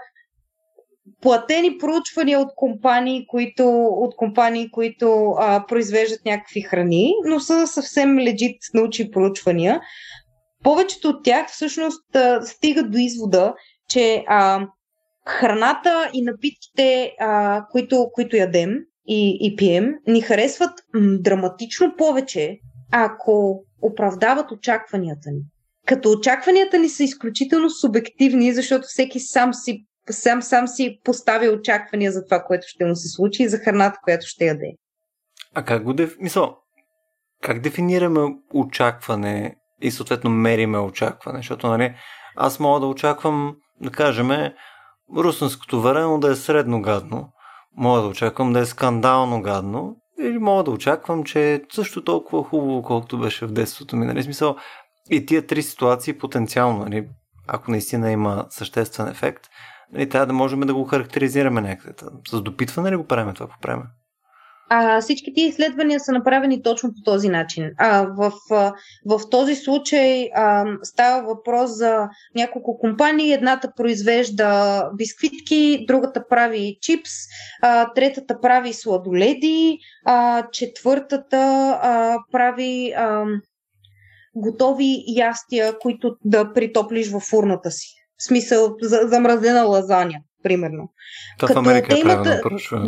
[1.20, 8.18] платени проучвания от компании, които, от компании, които а, произвеждат някакви храни, но са съвсем
[8.18, 9.80] легит научни проучвания.
[10.62, 13.54] Повечето от тях всъщност а, стигат до извода,
[13.88, 14.66] че а,
[15.28, 18.70] храната и напитките, а, които, които ядем
[19.06, 22.58] и, и пием, ни харесват м- драматично повече,
[22.92, 25.40] ако оправдават очакванията ни.
[25.86, 32.12] Като очакванията ни са изключително субективни, защото всеки сам си сам, сам си поставя очаквания
[32.12, 34.72] за това, което ще му се случи и за храната, която ще яде.
[35.54, 36.16] А как го деф...
[36.20, 36.56] Мисъл,
[37.42, 38.20] как дефинираме
[38.54, 41.38] очакване и съответно мериме очакване?
[41.38, 41.94] Защото, нали,
[42.36, 44.30] аз мога да очаквам, да кажем,
[45.16, 47.28] русенското варено да е средно гадно.
[47.76, 49.96] Мога да очаквам да е скандално гадно.
[50.20, 54.06] Или мога да очаквам, че е също толкова хубаво, колкото беше в детството ми.
[54.06, 54.22] Нали?
[54.22, 54.56] Смисъл,
[55.10, 57.08] и тия три ситуации потенциално, нали,
[57.46, 59.46] ако наистина има съществен ефект,
[59.92, 61.94] нали, трябва да можем да го характеризираме някъде.
[62.28, 63.82] С допитване ли го правим това по време?
[64.68, 67.70] А, всички тези изследвания са направени точно по този начин.
[67.78, 68.32] А, в,
[69.06, 73.32] в този случай а, става въпрос за няколко компании.
[73.32, 77.10] Едната произвежда бисквитки, другата прави чипс,
[77.62, 83.24] а, третата прави сладоледи, а, четвъртата а, прави а,
[84.36, 87.88] готови ястия, които да притоплиш в фурната си.
[88.18, 90.92] В смисъл, за, замразена лазаня, примерно.
[91.38, 92.26] То в Америка е имат...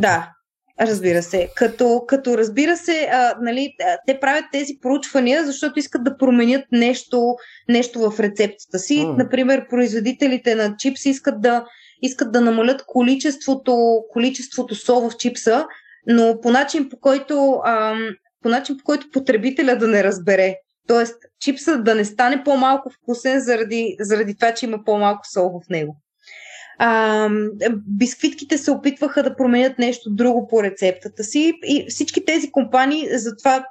[0.01, 0.33] Да,
[0.81, 1.49] Разбира се.
[1.57, 3.73] Като, като разбира се, а, нали,
[4.07, 7.37] те правят тези проучвания, защото искат да променят нещо,
[7.69, 8.99] нещо в рецептата си.
[8.99, 9.17] Mm.
[9.17, 11.65] Например, производителите на чипси искат да,
[12.03, 15.67] искат да намалят количеството, количеството сол в чипса,
[16.07, 17.97] но по начин по който, а,
[18.43, 20.55] по начин по който потребителя да не разбере.
[20.89, 25.69] Тоест, чипсът да не стане по-малко вкусен заради, заради това, че има по-малко сол в
[25.71, 25.97] него.
[26.79, 27.29] А,
[27.87, 33.67] бисквитките се опитваха да променят нещо друго по рецептата си и всички тези компании затова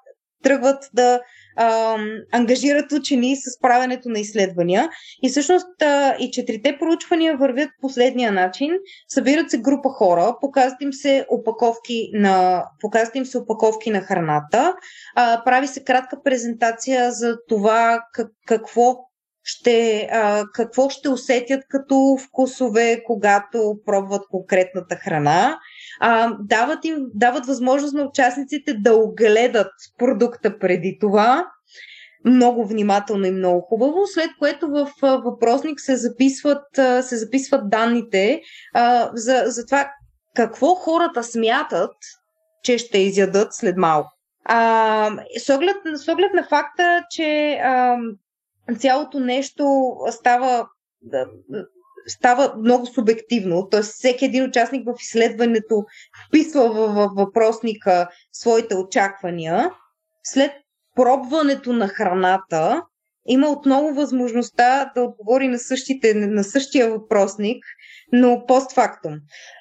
[0.46, 1.22] тръгват да
[1.58, 1.98] а,
[2.32, 4.90] ангажират учени с правенето на изследвания.
[5.24, 8.72] И всъщност а, и четирите проучвания вървят последния начин.
[9.10, 14.76] Събират се група хора, показват им се опаковки на, показват им се опаковки на храната,
[15.16, 18.96] а, прави се кратка презентация за това как, какво
[19.46, 25.60] ще, а, какво ще усетят като вкусове, когато пробват конкретната храна.
[26.00, 31.48] А, дават, им, дават възможност на участниците да огледат продукта преди това.
[32.26, 36.66] Много внимателно и много хубаво, след което в въпросник се записват,
[37.02, 38.42] се записват данните
[38.74, 39.92] а, за, за това
[40.36, 41.94] какво хората смятат,
[42.64, 44.10] че ще изядат след малко.
[44.46, 47.60] А, с, оглед, с оглед на факта, че
[48.80, 50.68] цялото нещо става,
[52.08, 53.70] става много субективно.
[53.70, 53.82] Т.е.
[53.82, 55.86] всеки един участник в изследването
[56.28, 59.72] вписва в въпросника своите очаквания.
[60.24, 60.52] След
[60.96, 62.84] пробването на храната
[63.28, 67.66] има отново възможността да отговори на, същите, на същия въпросник,
[68.12, 69.14] но постфактум.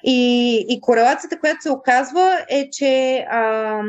[0.03, 3.81] И, и корелацията, която се оказва е, че, а,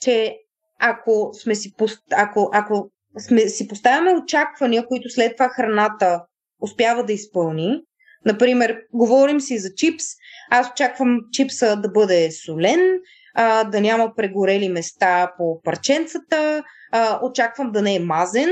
[0.00, 0.36] че
[0.80, 1.74] ако, сме си,
[2.16, 6.22] ако, ако сме, си поставяме очаквания, които след това храната
[6.62, 7.82] успява да изпълни.
[8.24, 10.04] Например, говорим си за чипс.
[10.50, 12.98] Аз очаквам чипса да бъде солен,
[13.34, 18.50] а, да няма прегорели места по парченцата, а, очаквам да не е мазен.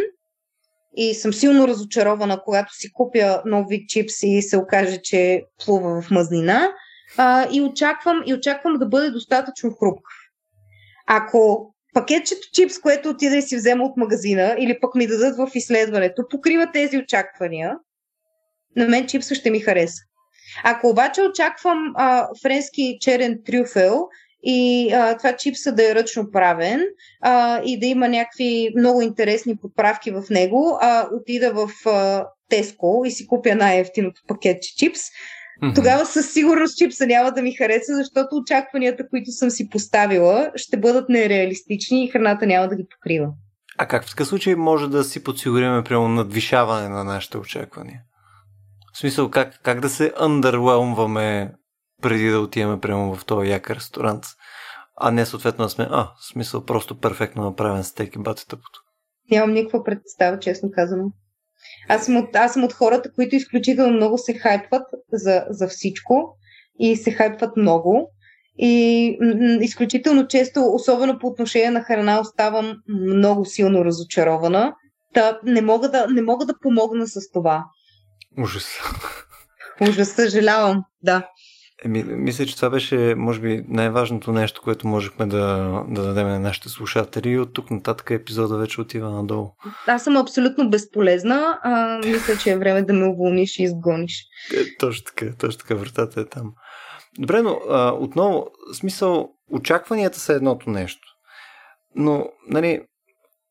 [0.97, 6.03] И съм силно разочарована, когато си купя нов вид чипс и се окаже, че плува
[6.03, 6.73] в мазнина.
[7.17, 10.15] А, и, очаквам, и очаквам да бъде достатъчно хрупкав.
[11.07, 15.51] Ако пакетчето чипс, което отида и си взема от магазина или пък ми дадат в
[15.55, 17.77] изследването, покрива тези очаквания,
[18.77, 20.03] на мен чипса ще ми хареса.
[20.65, 24.09] Ако обаче очаквам а, френски черен трюфел
[24.43, 26.85] и а, това чипса да е ръчно правен
[27.20, 33.03] а, и да има някакви много интересни подправки в него, а отида в а, Теско
[33.07, 35.01] и си купя най-ефтиното пакетче чипс,
[35.63, 35.75] Mm-hmm.
[35.75, 40.77] Тогава със сигурност чипса няма да ми хареса, защото очакванията, които съм си поставила, ще
[40.77, 43.29] бъдат нереалистични и храната няма да ги покрива.
[43.79, 48.01] А как в такъв случай може да си подсигуриме прямо надвишаване на нашите очаквания?
[48.95, 51.53] В смисъл, как, как да се underwhelmваме
[52.03, 54.25] преди да отиваме прямо в този як ресторант,
[54.97, 58.81] а не съответно да сме, а, в смисъл просто перфектно направен стейк и бате тъпото.
[59.31, 61.13] Нямам никаква представа, честно казано.
[61.89, 66.37] Аз съм от, аз съм от хората, които изключително много се хайпват за, за всичко
[66.81, 68.11] и се хайпват много.
[68.59, 74.75] и м- изключително често, особено по отношение на храна, оставам много силно разочарована.
[75.14, 77.64] Та не мога да, не мога да помогна с това.
[78.39, 78.79] Ужас.
[79.81, 81.29] Ужас, съжалявам, да.
[81.85, 86.41] Еми, мисля, че това беше, може би, най-важното нещо, което можехме да, да дадем на
[86.41, 89.51] нашите слушатели и от тук нататък епизода вече отива надолу.
[89.87, 91.59] Аз съм абсолютно безполезна.
[91.62, 94.24] А, мисля, че е време да ме уволниш и изгониш.
[94.55, 96.53] Е, точно така, точно така, вратата е там.
[97.18, 101.09] Добре, но а, отново, смисъл, очакванията са едното нещо.
[101.95, 102.83] Но, нали,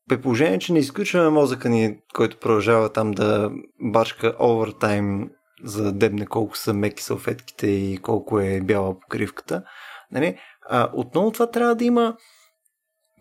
[0.08, 3.50] при положение, че не изключваме мозъка ни, който продължава там да
[3.80, 5.30] бачка овертайм
[5.64, 9.62] за да дебне колко са меки салфетките и колко е бяла покривката.
[10.12, 10.38] Нали?
[10.68, 12.16] А, отново това трябва да има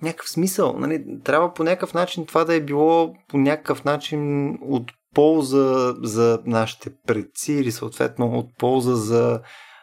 [0.01, 0.75] някакъв смисъл.
[0.77, 1.05] Нали?
[1.23, 6.89] Трябва по някакъв начин това да е било по някакъв начин от полза за нашите
[7.07, 9.41] предци или съответно от полза за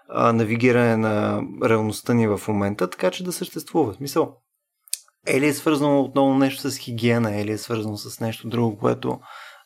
[0.08, 3.94] а, навигиране на реалността ни в момента, така че да съществува.
[3.94, 4.36] Смисъл.
[5.28, 9.18] Или е свързано отново нещо с хигиена, или е свързано с нещо друго, което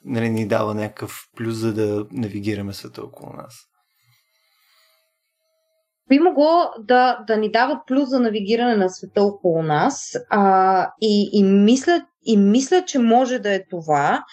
[0.04, 3.54] нали, ни дава някакъв плюс, за да навигираме света около нас.
[6.08, 11.30] Би могло да, да ни дава плюс за навигиране на света около нас а, и,
[11.32, 14.24] и, мисля, и мисля, че може да е това,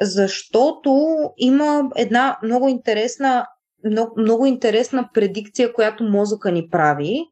[0.00, 3.46] защото има една много интересна,
[3.84, 7.24] много, много интересна предикция, която мозъка ни прави.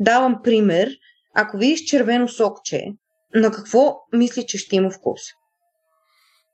[0.00, 0.90] Давам пример.
[1.34, 2.84] Ако видиш червено сокче,
[3.34, 5.20] на какво мисли, че ще има вкус?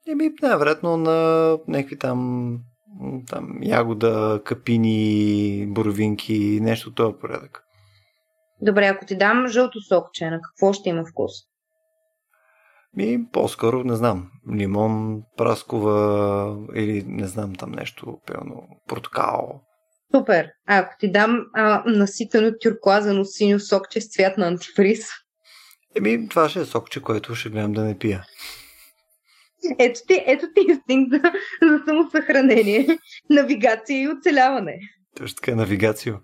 [0.08, 2.58] Еми, най-вероятно на някакви там,
[3.28, 7.64] там ягода, капини, боровинки, нещо от този порядък.
[8.60, 11.32] Добре, ако ти дам жълто сокче, на какво ще има вкус?
[12.96, 19.60] Ми, по-скоро, не знам, лимон, праскова или не знам там нещо, пълно портокал.
[20.14, 20.48] Супер.
[20.66, 25.06] А ако ти дам а, наситено тюркуазено синьо сокче с цвят на антифриз?
[25.96, 28.24] Еми, това ще е сокче, което ще гледам да не пия.
[29.78, 31.32] Ето ти, ето ти инстинкт за,
[31.68, 32.86] за самосъхранение,
[33.30, 34.78] навигация и оцеляване.
[35.16, 36.18] Точно така, навигация.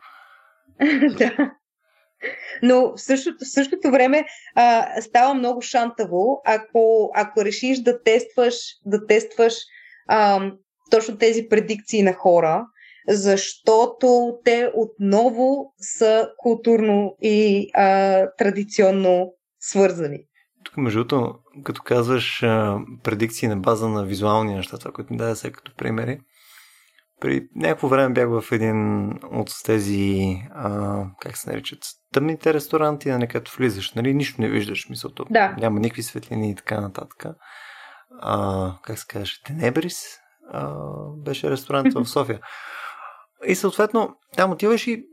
[1.19, 1.53] да.
[2.63, 4.25] Но в същото, в същото време
[4.55, 8.55] а, става много шантаво, ако, ако решиш да тестваш,
[8.87, 9.55] да тестваш
[10.09, 10.51] а,
[10.91, 12.65] точно тези предикции на хора,
[13.09, 20.19] защото те отново са културно и а, традиционно свързани.
[20.65, 25.19] Тук, между другото, като казваш а, предикции на база на визуални неща, това, което ми
[25.19, 26.21] даде сега като примери,
[27.21, 31.79] при някакво време бях в един от тези, а, как се наричат,
[32.13, 35.27] тъмните ресторанти, на нали, където влизаш, нали, нищо не виждаш, мисълто.
[35.31, 35.55] Да.
[35.59, 37.25] Няма никакви светлини и така нататък.
[38.21, 40.05] А, как се казваше, Тенебрис
[40.53, 40.75] а,
[41.17, 42.41] беше ресторант в София.
[43.47, 45.05] И съответно, там отиваш и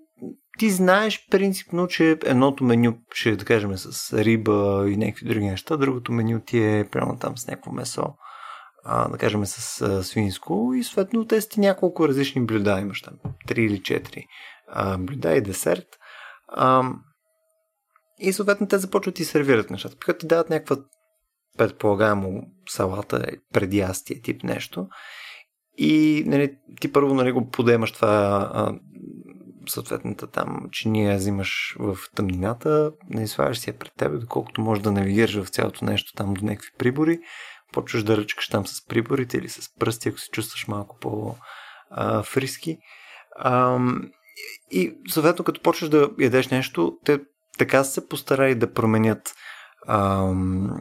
[0.57, 5.77] ти знаеш принципно, че едното меню ще да кажем с риба и някакви други неща,
[5.77, 8.05] другото меню ти е прямо там с някакво месо,
[8.85, 13.13] а, да кажем с а, свинско и съответно те си няколко различни блюда, имаш там
[13.47, 14.25] 3 или 4
[14.67, 15.87] а, блюда и десерт.
[16.47, 16.91] А,
[18.19, 20.77] и съответно те започват и сервират нещата, като ти дават някаква
[21.57, 24.87] предполагаемо салата, преди ястие тип нещо.
[25.77, 28.79] И нали, ти първо нали, го подемаш това а,
[29.69, 34.91] съответната там чиния взимаш в тъмнината, не слагаш си я пред теб, доколкото можеш да
[34.91, 37.19] навигираш в цялото нещо там до някакви прибори,
[37.73, 42.77] почваш да ръчкаш там с приборите или с пръсти, ако се чувстваш малко по-фриски.
[44.71, 47.19] и съответно, като почваш да ядеш нещо, те
[47.57, 49.35] така се постарали да променят
[49.87, 50.77] ам,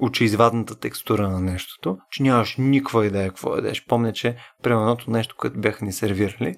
[0.00, 3.86] очеизвадната текстура на нещото, че нямаш никаква идея какво ядеш.
[3.86, 6.56] Помня, че примерно нещо, което бяха ни сервирали,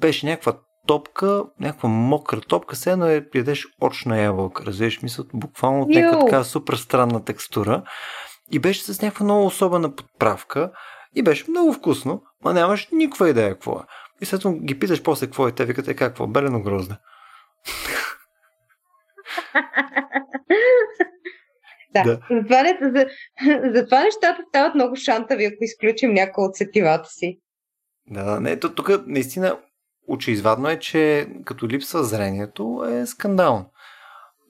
[0.00, 5.82] беше някаква топка, някаква мокра топка, все едно е ядеш очна ябълка, разбираш мисъл, буквално
[5.82, 7.82] от някаква така супер странна текстура
[8.52, 10.72] и беше с някаква много особена подправка
[11.14, 13.82] и беше много вкусно, но нямаш никаква идея какво е.
[14.20, 16.98] И след това ги питаш после какво е, те викат е какво, белено грозда.
[21.94, 22.20] Да, да.
[22.30, 23.06] Затова, не, за,
[23.74, 27.38] затова нещата стават много шантави, ако изключим някои от сетивата си.
[28.06, 29.58] Да, не, тук наистина
[30.08, 33.70] очеизвадно е, че като липсва зрението е скандално.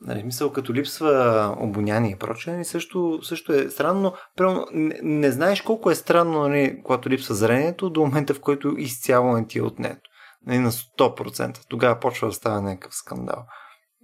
[0.06, 4.98] Нали, мисъл, като липсва обоняние и прочее, нали, също, също е странно, но прямо, не,
[5.02, 9.46] не знаеш колко е странно, нали, когато липсва зрението, до момента в който изцяло не
[9.46, 10.00] ти е отнето.
[10.46, 11.58] Нали, на 100%.
[11.68, 13.44] Тогава почва да става някакъв скандал.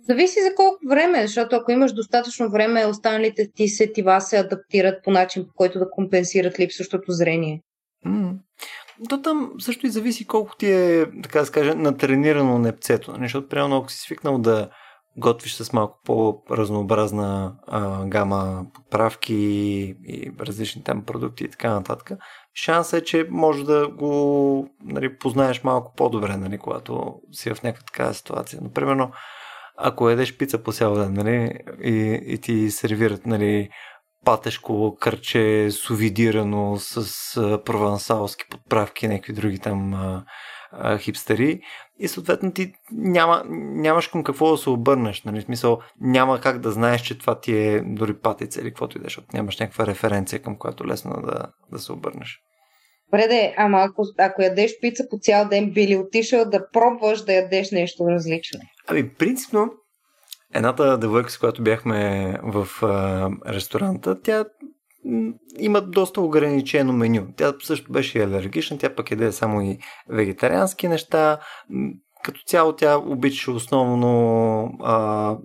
[0.08, 5.10] Зависи за колко време, защото ако имаш достатъчно време, останалите ти сетива се адаптират по
[5.10, 7.62] начин, по който да компенсират липсващото зрение.
[8.06, 8.32] Mm.
[9.08, 13.12] То там също и зависи колко ти е, така да се каже, натренирано непцето.
[13.12, 13.22] Нали?
[13.22, 14.68] Защото, примерно, ако си свикнал да
[15.16, 19.34] готвиш с малко по-разнообразна а, гама подправки
[20.04, 22.18] и различни там продукти и така нататък,
[22.54, 27.86] шансът е, че може да го нали, познаеш малко по-добре, нали, когато си в някаква
[27.86, 28.60] такава ситуация.
[28.62, 29.08] Например,
[29.76, 33.68] ако едеш пица по цял ден нали, и, и ти сервират нали,
[34.24, 40.24] патешко кърче, сувидирано с провансалски подправки, някакви други там а,
[40.72, 41.60] а, хипстери
[41.98, 45.22] и съответно ти няма, нямаш към какво да се обърнеш.
[45.22, 45.42] Нали?
[45.42, 49.04] Смисъл, няма как да знаеш, че това ти е дори патица или каквото и да
[49.04, 52.38] е, защото нямаш някаква референция към която лесно да, да се обърнеш.
[53.12, 57.32] Добре, ама ако, ако ядеш пица по цял ден, би ли отишъл да пробваш да
[57.32, 58.60] ядеш нещо различно?
[58.86, 59.70] Ами, принципно,
[60.54, 64.44] едната девойка, с която бяхме в а, ресторанта, тя
[65.58, 67.26] има доста ограничено меню.
[67.36, 69.78] Тя също беше алергична, тя пък еде само и
[70.08, 71.38] вегетариански неща.
[72.24, 75.36] Като цяло тя обичаше основно а,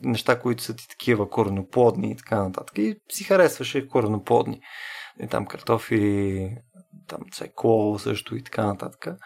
[0.00, 2.78] неща, които са ти такива корноплодни и така нататък.
[2.78, 4.60] И си харесваше корноплодни.
[5.22, 6.48] И там картофи,
[7.08, 9.16] там цайколо също и така нататък.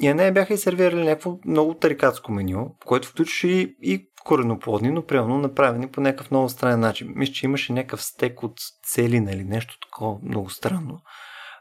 [0.00, 5.06] И не бяха и сервирали някакво много тарикатско меню, което включваше и, и кореноплодни, но
[5.06, 7.12] примерно направени по някакъв много странен начин.
[7.16, 8.54] Мисля, че имаше някакъв стек от
[8.86, 10.98] цели, нали, нещо такова много странно.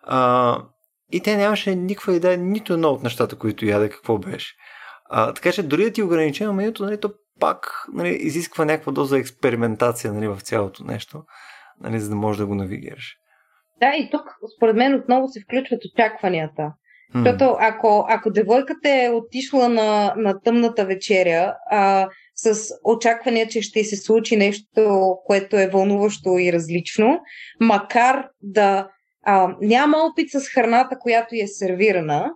[0.04, 0.58] А,
[1.12, 4.56] и те нямаше никаква идея, нито едно от нещата, които яде, какво беше.
[5.10, 9.18] А, така че дори да ти ограничено менюто, нали, то пак нали, изисква някаква доза
[9.18, 11.24] експериментация нали, в цялото нещо,
[11.80, 13.16] нали, за да можеш да го навигираш.
[13.80, 14.22] Да, и тук
[14.58, 16.74] според мен отново се включват очакванията.
[17.16, 23.84] Защото ако, ако девойката е отишла на, на тъмната вечеря а, с очакване, че ще
[23.84, 27.20] се случи нещо, което е вълнуващо и различно,
[27.60, 28.88] макар да
[29.26, 32.32] а, няма опит с храната, която е сервирана,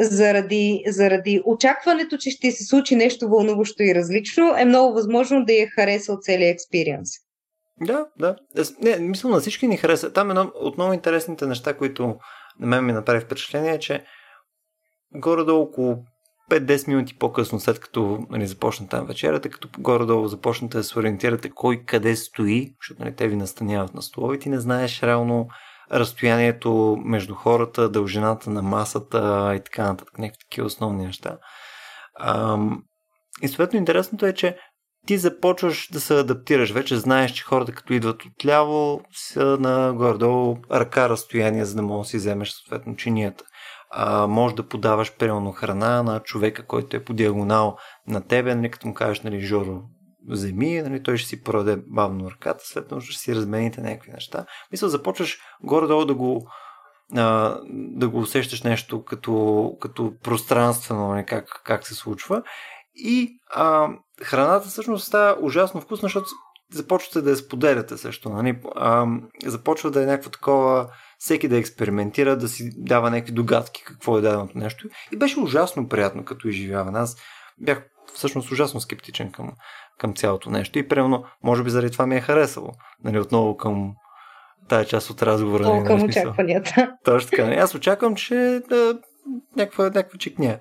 [0.00, 5.52] заради, заради очакването, че ще се случи нещо вълнуващо и различно, е много възможно да
[5.52, 7.08] я харесал целият експириенс.
[7.80, 8.36] Да, да.
[8.82, 10.12] Не, мисля, на всички ни хареса.
[10.12, 12.16] Там едно от много интересните неща, които
[12.60, 14.04] на мен ми направи впечатление, е, че
[15.14, 16.04] горе-долу около
[16.50, 21.50] 5-10 минути по-късно, след като нали, започна там вечерята, като горе-долу започнете да се ориентирате
[21.50, 25.48] кой къде стои, защото нали, те ви настаняват на столовете и не знаеш реално
[25.92, 31.38] разстоянието между хората, дължината на масата и така нататък, някакви такива основни неща.
[32.20, 32.82] Ам,
[33.42, 34.56] и съответно интересното е, че
[35.06, 36.70] ти започваш да се адаптираш.
[36.70, 42.06] Вече знаеш, че хората като идват отляво са на горе-долу ръка разстояние, за да можеш
[42.06, 43.44] да си вземеш съответно чинията
[43.90, 47.76] а, може да подаваш примерно храна на човека, който е по диагонал
[48.06, 49.82] на тебе, нали, като му кажеш, нали, Жоро,
[50.28, 54.46] вземи, нали, той ще си продаде бавно ръката, след това ще си размените някакви неща.
[54.72, 56.48] Мисля, започваш горе-долу да го
[57.16, 62.42] а, да го усещаш нещо като, като пространствено, нали, как, как се случва.
[62.94, 63.88] И а,
[64.22, 66.26] храната всъщност става ужасно вкусна, защото
[66.72, 68.28] започвате да я споделяте също.
[68.28, 68.60] Нали?
[68.76, 69.06] А,
[69.46, 70.88] започва да е някакво такова
[71.18, 74.88] всеки да експериментира, да си дава някакви догадки какво е даденото нещо.
[75.12, 76.98] И беше ужасно приятно като изживяване.
[76.98, 77.16] Аз
[77.60, 77.82] бях
[78.14, 79.52] всъщност ужасно скептичен към,
[79.98, 82.70] към цялото нещо и примерно, може би заради това ми е харесало.
[83.04, 83.92] Нали, отново към
[84.68, 85.62] тая част от разговора.
[85.62, 86.92] Отново към очакванията.
[87.04, 87.42] Точно така.
[87.42, 88.98] Аз очаквам, че да,
[89.56, 90.58] някаква, някаква чекня.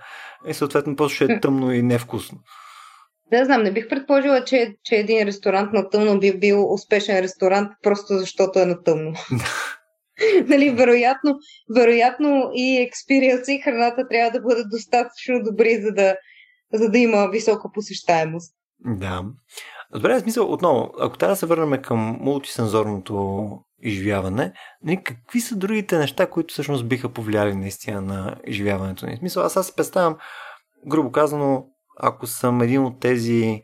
[0.48, 2.38] И съответно после ще е тъмно и невкусно.
[3.32, 7.72] Да, знам, не бих предположила, че, че един ресторант на тъмно би бил успешен ресторант,
[7.84, 9.14] просто защото е на тъмно.
[10.48, 11.36] нали, вероятно,
[11.76, 16.16] вероятно и експириенса и храната трябва да бъдат достатъчно добри, за да,
[16.74, 18.54] за да има висока посещаемост.
[18.80, 19.24] Да.
[19.94, 23.50] Добре, в смисъл, отново, ако трябва да се върнем към мултисензорното
[23.82, 24.54] изживяване,
[24.84, 29.16] нали, какви са другите неща, които всъщност биха повлияли наистина на изживяването ни?
[29.16, 30.18] В смисъл, аз аз представям,
[30.88, 31.66] грубо казано,
[32.00, 33.62] ако съм един от тези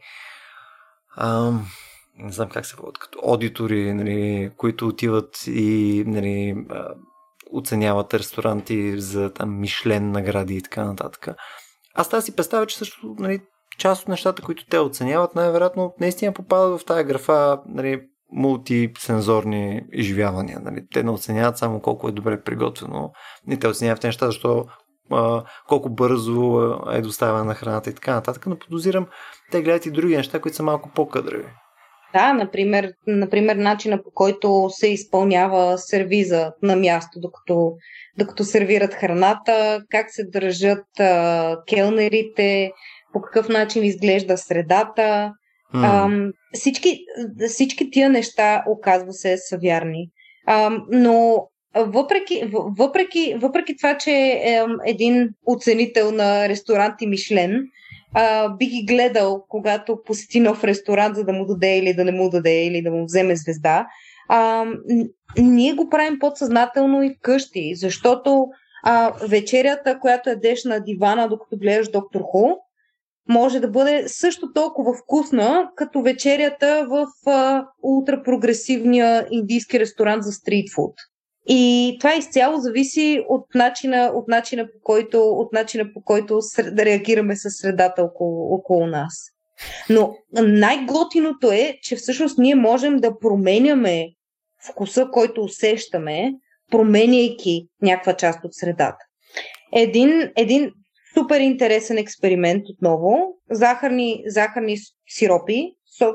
[1.18, 1.66] ам,
[2.18, 6.56] не знам как се водят, като аудитори, нали, които отиват и нали,
[7.54, 11.28] оценяват ресторанти за там Мишлен награди и така нататък.
[11.96, 13.42] Аз тази си представя, че също нали,
[13.78, 18.02] част от нещата, които те оценяват, най-вероятно наистина попадат в тази графа нали,
[18.32, 20.60] мултисензорни изживявания.
[20.60, 20.88] Нали.
[20.94, 23.12] Те не оценяват само колко е добре приготвено,
[23.48, 24.66] не те оценяват неща, защо
[25.68, 26.62] колко бързо
[26.92, 29.08] е доставена на храната и така нататък, но подозирам,
[29.52, 31.46] те гледат и други неща, които са малко по-кадрови.
[32.14, 37.74] Да, например, например, начина по който се изпълнява сервиза на място, докато,
[38.18, 42.72] докато сервират храната, как се държат а, келнерите,
[43.14, 45.34] по какъв начин изглежда средата.
[45.76, 45.84] Mm.
[45.84, 47.00] А, всички,
[47.48, 50.10] всички тия неща, оказва се, са вярни.
[50.46, 57.68] А, но въпреки, въпреки, въпреки това, че е един оценител на ресторанти Мишлен,
[58.14, 62.12] а, би ги гледал, когато посети нов ресторант, за да му даде или да не
[62.12, 63.88] му даде, или да му вземе звезда.
[64.30, 64.66] А,
[65.38, 68.48] ние го правим подсъзнателно и вкъщи, защото
[68.84, 72.48] а, вечерята, която ядеш на дивана, докато гледаш Доктор Ху,
[73.30, 80.94] може да бъде също толкова вкусна, като вечерята в а, ултрапрогресивния индийски ресторант за стритфуд.
[81.48, 86.40] И това изцяло зависи от начина, от начина, по, който, от начина по който
[86.72, 89.14] да реагираме със средата около, около нас.
[89.90, 94.08] Но най-готиното е, че всъщност ние можем да променяме
[94.70, 96.34] вкуса, който усещаме,
[96.72, 99.06] променяйки някаква част от средата.
[99.74, 100.72] Един, един
[101.14, 103.38] супер интересен експеримент отново.
[103.52, 104.78] Захарни, захарни
[105.10, 105.74] сиропи,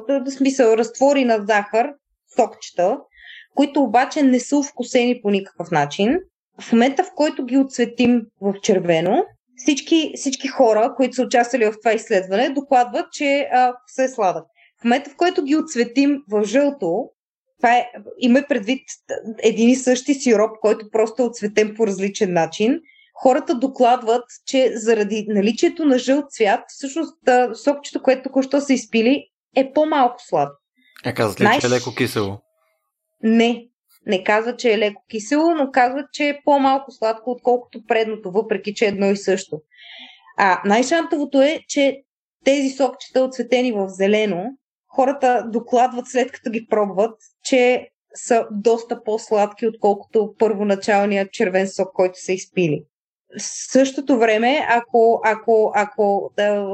[0.08, 1.90] в смисъл разтвори на захар,
[2.36, 2.98] сокчета,
[3.54, 6.18] които обаче не са вкусени по никакъв начин.
[6.60, 9.24] В момента, в който ги отцветим в червено,
[9.56, 14.44] всички, всички хора, които са участвали в това изследване, докладват, че а, се е сладък.
[14.80, 17.10] В момента, в който ги отцветим в жълто,
[17.58, 18.82] това е, има предвид
[19.42, 22.80] един и същи сироп, който просто е отцветен по различен начин.
[23.14, 27.18] Хората докладват, че заради наличието на жълт цвят, всъщност
[27.54, 29.24] сокчето, което току-що са изпили,
[29.56, 30.56] е по-малко сладко.
[31.04, 31.60] А казват ли, Знаеш...
[31.60, 32.38] че е леко кисело?
[33.22, 33.68] Не,
[34.06, 38.74] не казват, че е леко кисело, но казват, че е по-малко сладко, отколкото предното, въпреки
[38.74, 39.60] че е едно и също.
[40.36, 42.02] А най-шантовото е, че
[42.44, 44.44] тези сокчета, отцветени в зелено,
[44.86, 47.14] хората докладват след като ги пробват,
[47.44, 52.84] че са доста по-сладки, отколкото първоначалният червен сок, който са изпили.
[53.38, 53.42] В
[53.72, 56.66] същото време, ако, ако, ако да,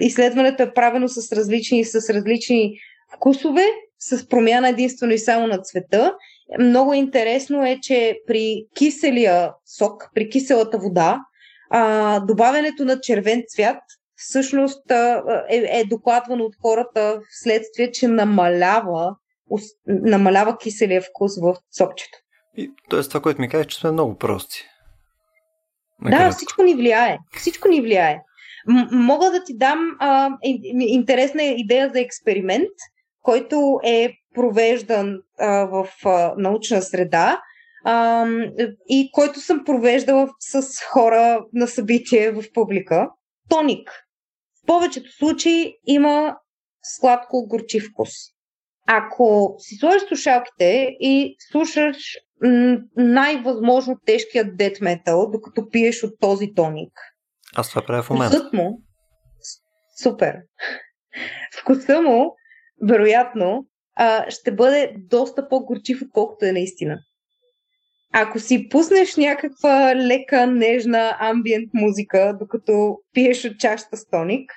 [0.00, 2.78] изследването е правено с различни, с различни
[3.16, 3.64] вкусове,
[3.98, 6.14] с промяна единствено и само на цвета,
[6.60, 11.20] много интересно е, че при киселия сок, при киселата вода,
[11.70, 13.78] а, добавянето на червен цвят
[14.18, 14.90] всъщност
[15.50, 19.16] е, е докладвано от хората вследствие, че намалява,
[19.86, 22.18] намалява киселия вкус в сокчето.
[22.56, 24.64] И, тоест това, което ми казваш, че сме много прости.
[26.00, 26.24] Накратко.
[26.24, 27.18] Да, всичко ни влияе.
[27.36, 28.18] Всичко ни влияе.
[28.66, 30.30] М- мога да ти дам а,
[30.78, 32.70] интересна идея за експеримент,
[33.28, 37.40] който е провеждан а, в а, научна среда
[37.84, 38.26] а,
[38.88, 40.62] и който съм провеждала с
[40.92, 43.08] хора на събитие в публика.
[43.48, 43.90] Тоник
[44.68, 46.36] повечето случаи има
[46.82, 48.10] сладко-горчив вкус.
[48.86, 51.96] Ако си сложиш слушалките и слушаш
[52.96, 56.92] най-възможно тежкият дет метал, докато пиеш от този тоник.
[57.56, 58.50] Аз това правя в момента.
[58.52, 58.82] му,
[60.02, 60.34] супер.
[61.60, 62.37] Вкуса му,
[62.82, 63.66] вероятно,
[64.28, 66.98] ще бъде доста по-горчив, отколкото е наистина.
[68.12, 74.52] Ако си пуснеш някаква лека, нежна амбиент музика, докато пиеш от чашата с тоник,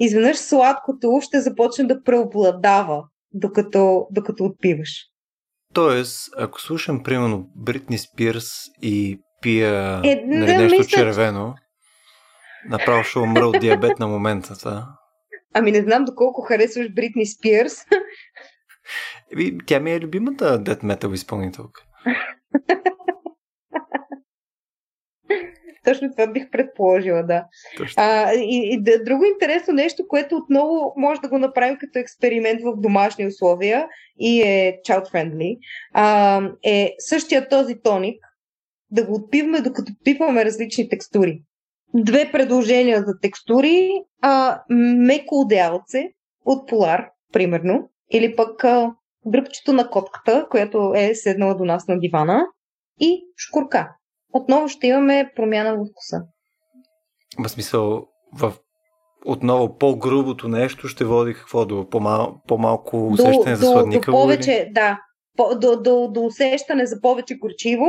[0.00, 3.02] изведнъж сладкото ще започне да преобладава,
[3.32, 4.90] докато, докато отпиваш.
[5.74, 8.48] Тоест, ако слушам, примерно, Бритни Спирс
[8.82, 11.54] и пия е, нали, да, нещо мисля, червено,
[12.68, 14.58] направо ще умра от диабет на момента.
[14.58, 14.86] Това.
[15.54, 17.76] Ами не знам доколко харесваш Бритни Спирс.
[19.32, 21.82] Еми, тя ми е любимата дет метал изпълнителка.
[25.84, 27.44] Точно това бих предположила, да.
[27.96, 32.60] А, и, и да, друго интересно нещо, което отново може да го направим като експеримент
[32.62, 33.86] в домашни условия
[34.18, 35.58] и е child-friendly,
[35.92, 38.24] а, е същия този тоник
[38.90, 41.42] да го отпиваме, докато пипваме различни текстури.
[41.94, 43.90] Две предложения за текстури.
[44.22, 46.08] А, меко одеялце
[46.44, 48.94] от Полар, примерно, или пък а,
[49.26, 52.46] дръпчето на котката, която е седнала до нас на дивана,
[53.00, 53.94] и шкурка.
[54.32, 56.22] Отново ще имаме промяна в вкуса.
[57.38, 58.52] В смисъл, в
[59.24, 64.10] отново по-грубото нещо ще води какво до по-мал, по-малко усещане до, за сладника?
[64.10, 64.72] До повече, или?
[64.72, 64.98] да.
[65.36, 67.86] По, до, до, до усещане за повече горчиво,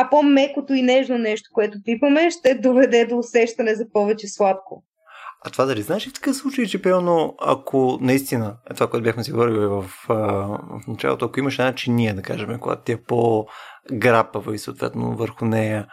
[0.00, 4.84] а по-мекото и нежно нещо, което пипаме, ще доведе до усещане за повече сладко.
[5.44, 9.24] А това дали знаеш в такъв случай, че пълно, ако наистина, е това, което бяхме
[9.24, 14.54] си говорили в, в началото, ако имаш една чиния, да кажем, когато ти е по-грапава
[14.54, 15.86] и съответно върху нея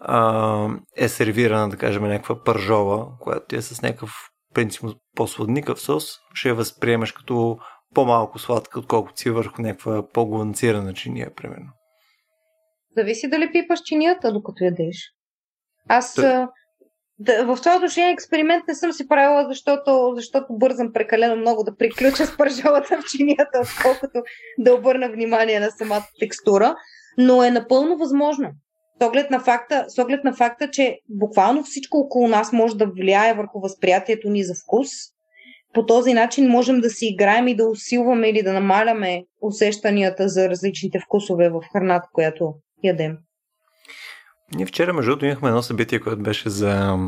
[0.00, 4.10] а, е сервирана, да кажем, някаква пържова, която ти е с някакъв
[4.54, 4.84] принцип
[5.16, 7.58] по-сладникав сос, ще я възприемаш като
[7.94, 11.70] по-малко сладка, отколкото си върху някаква по-гланцирана чиния, примерно.
[12.96, 14.96] Зависи дали пипаш чинията, докато ядеш.
[15.88, 16.48] Аз Та
[17.18, 21.76] да, в това отношение експеримент не съм си правила, защото, защото бързам прекалено много да
[21.76, 24.22] приключа с пържалата в чинията, отколкото
[24.58, 26.76] да обърна внимание на самата текстура.
[27.18, 28.50] но е напълно възможно.
[29.00, 32.86] С оглед, на факта, с оглед на факта, че буквално всичко около нас може да
[32.86, 34.88] влияе върху възприятието ни за вкус.
[35.74, 40.48] По този начин можем да си играем и да усилваме или да намаляме усещанията за
[40.48, 42.54] различните вкусове в храната, която
[42.84, 43.18] ядем.
[44.54, 46.98] Ние вчера, между другото, имахме едно събитие, което беше за,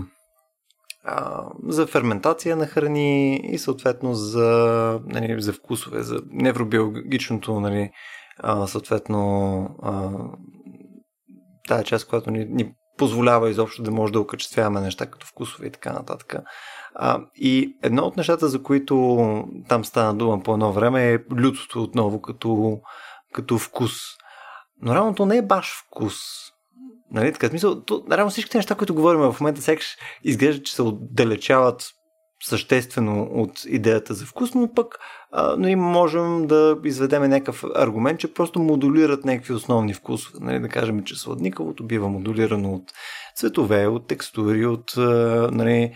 [1.05, 7.91] а, за ферментация на храни и съответно за, нали, за вкусове, за невробиологичното, нали,
[8.39, 10.11] а, съответно, а,
[11.69, 15.71] тая част, която ни, ни позволява изобщо да може да окачествяваме неща като вкусове и
[15.71, 16.35] така нататък.
[16.95, 21.83] А, и едно от нещата, за които там стана дума по едно време е лютото
[21.83, 22.81] отново като,
[23.33, 23.93] като вкус.
[24.83, 26.15] Но реално не е баш вкус.
[27.11, 30.83] Нали, така смисъл, то, реално всичките неща, които говорим в момента, сякаш изглежда, че се
[30.83, 31.93] отдалечават
[32.43, 34.99] съществено от идеята за вкус, но пък
[35.33, 40.39] а, но и можем да изведем някакъв аргумент, че просто модулират някакви основни вкусове.
[40.41, 42.93] Нали, да кажем, че сладникавото бива модулирано от
[43.37, 44.95] цветове, от текстури, от
[45.53, 45.93] нали,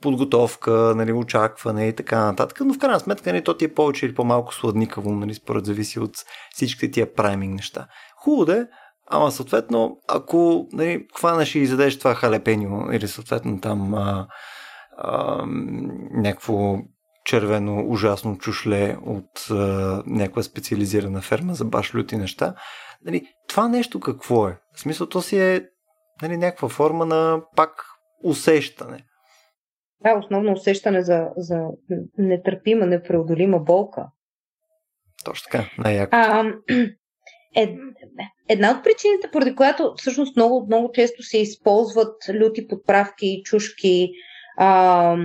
[0.00, 2.60] подготовка, нали, очакване и така нататък.
[2.64, 6.00] Но в крайна сметка нали, то ти е повече или по-малко сладникаво, нали, според зависи
[6.00, 6.14] от
[6.54, 7.86] всичките тия прайминг неща.
[8.16, 8.66] Хубаво да е,
[9.08, 14.26] Ама съответно, ако нали, хванеш и задеш това халепенио или съответно там а,
[14.98, 15.42] а,
[16.12, 16.78] някакво
[17.24, 22.54] червено ужасно чушле от а, някаква специализирана ферма за баш люти неща.
[23.04, 24.58] Нали, това нещо какво е?
[24.76, 25.68] В смисъл, то си е
[26.22, 27.84] нали, някаква форма на пак
[28.24, 29.04] усещане.
[30.00, 31.68] Да, основно усещане за, за
[32.18, 34.06] нетърпима, непреодолима болка.
[35.24, 36.10] Точно така, най-яко.
[36.16, 36.52] А,
[37.56, 37.76] е,
[38.48, 44.10] една от причините, поради която всъщност много, много често се използват люти подправки, чушки,
[44.56, 45.16] а,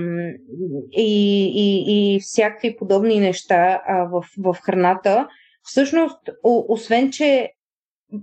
[0.91, 5.27] и, и, и всякакви подобни неща а, в, в храната,
[5.63, 7.49] всъщност, о, освен че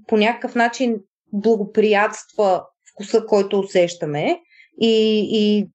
[0.07, 1.01] по някакъв начин
[1.33, 4.41] благоприятства вкуса, който усещаме
[4.81, 5.69] и, и,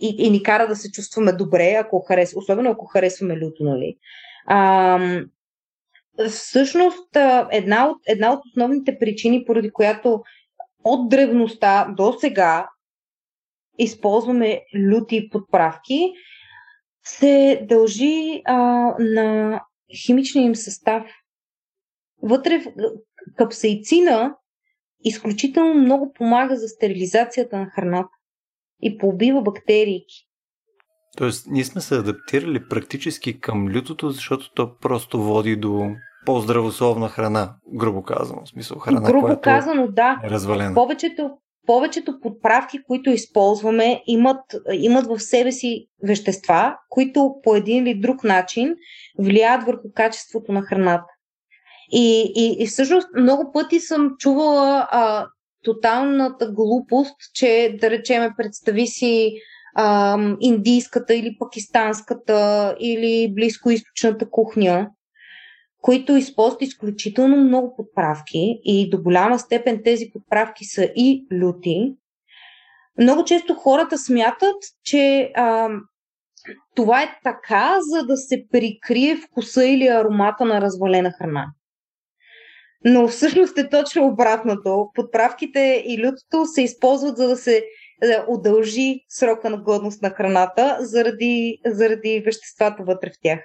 [0.00, 3.96] и, и ни кара да се чувстваме добре, ако харес, особено ако харесваме люто, нали?
[4.46, 5.22] А,
[6.28, 7.16] всъщност,
[7.50, 10.22] една от, една от основните причини, поради която
[10.84, 12.68] от древността до сега
[13.78, 16.12] използваме люти подправки,
[17.04, 18.56] се дължи а,
[18.98, 19.60] на
[20.06, 21.04] химичния им състав.
[22.22, 22.72] Вътре в
[23.36, 24.34] капсаицина
[25.04, 28.08] изключително много помага за стерилизацията на храната
[28.82, 30.04] и поубива бактерии.
[31.16, 35.86] Тоест, ние сме се адаптирали практически към лютото, защото то просто води до
[36.26, 38.42] по-здравословна храна, грубо казано.
[38.44, 40.20] В смисъл храна, грубо която казано, да.
[40.24, 40.74] е развалена.
[40.74, 41.30] Повечето,
[41.66, 44.40] повечето подправки, които използваме, имат,
[44.72, 48.74] имат в себе си вещества, които по един или друг начин
[49.18, 51.12] влияят върху качеството на храната.
[51.92, 55.26] И, и, и всъщност много пъти съм чувала а,
[55.64, 59.32] тоталната глупост, че да речеме представи си
[59.74, 64.90] а, индийската или пакистанската или близкоисточната кухня
[65.82, 71.94] които използват изключително много подправки и до голяма степен тези подправки са и люти,
[73.00, 75.68] много често хората смятат, че а,
[76.74, 81.46] това е така, за да се прикрие вкуса или аромата на развалена храна.
[82.84, 84.90] Но всъщност е точно обратното.
[84.94, 87.64] Подправките и лютото се използват за да се
[88.02, 93.40] да удължи срока на годност на храната заради, заради веществата вътре в тях.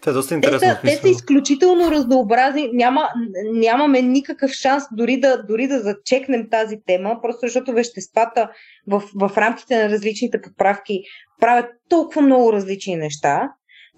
[0.00, 0.68] Това е доста интересно.
[0.82, 2.70] Те те са изключително разнообразни.
[2.72, 3.08] Няма,
[3.52, 8.50] нямаме никакъв шанс дори да, дори да зачекнем тази тема, просто защото веществата
[8.86, 11.02] в, в рамките на различните подправки
[11.40, 13.50] правят толкова много различни неща,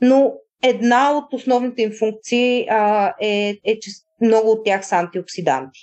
[0.03, 0.33] но
[0.63, 3.91] една от основните им функции а, е, е, че
[4.21, 5.81] много от тях са антиоксиданти.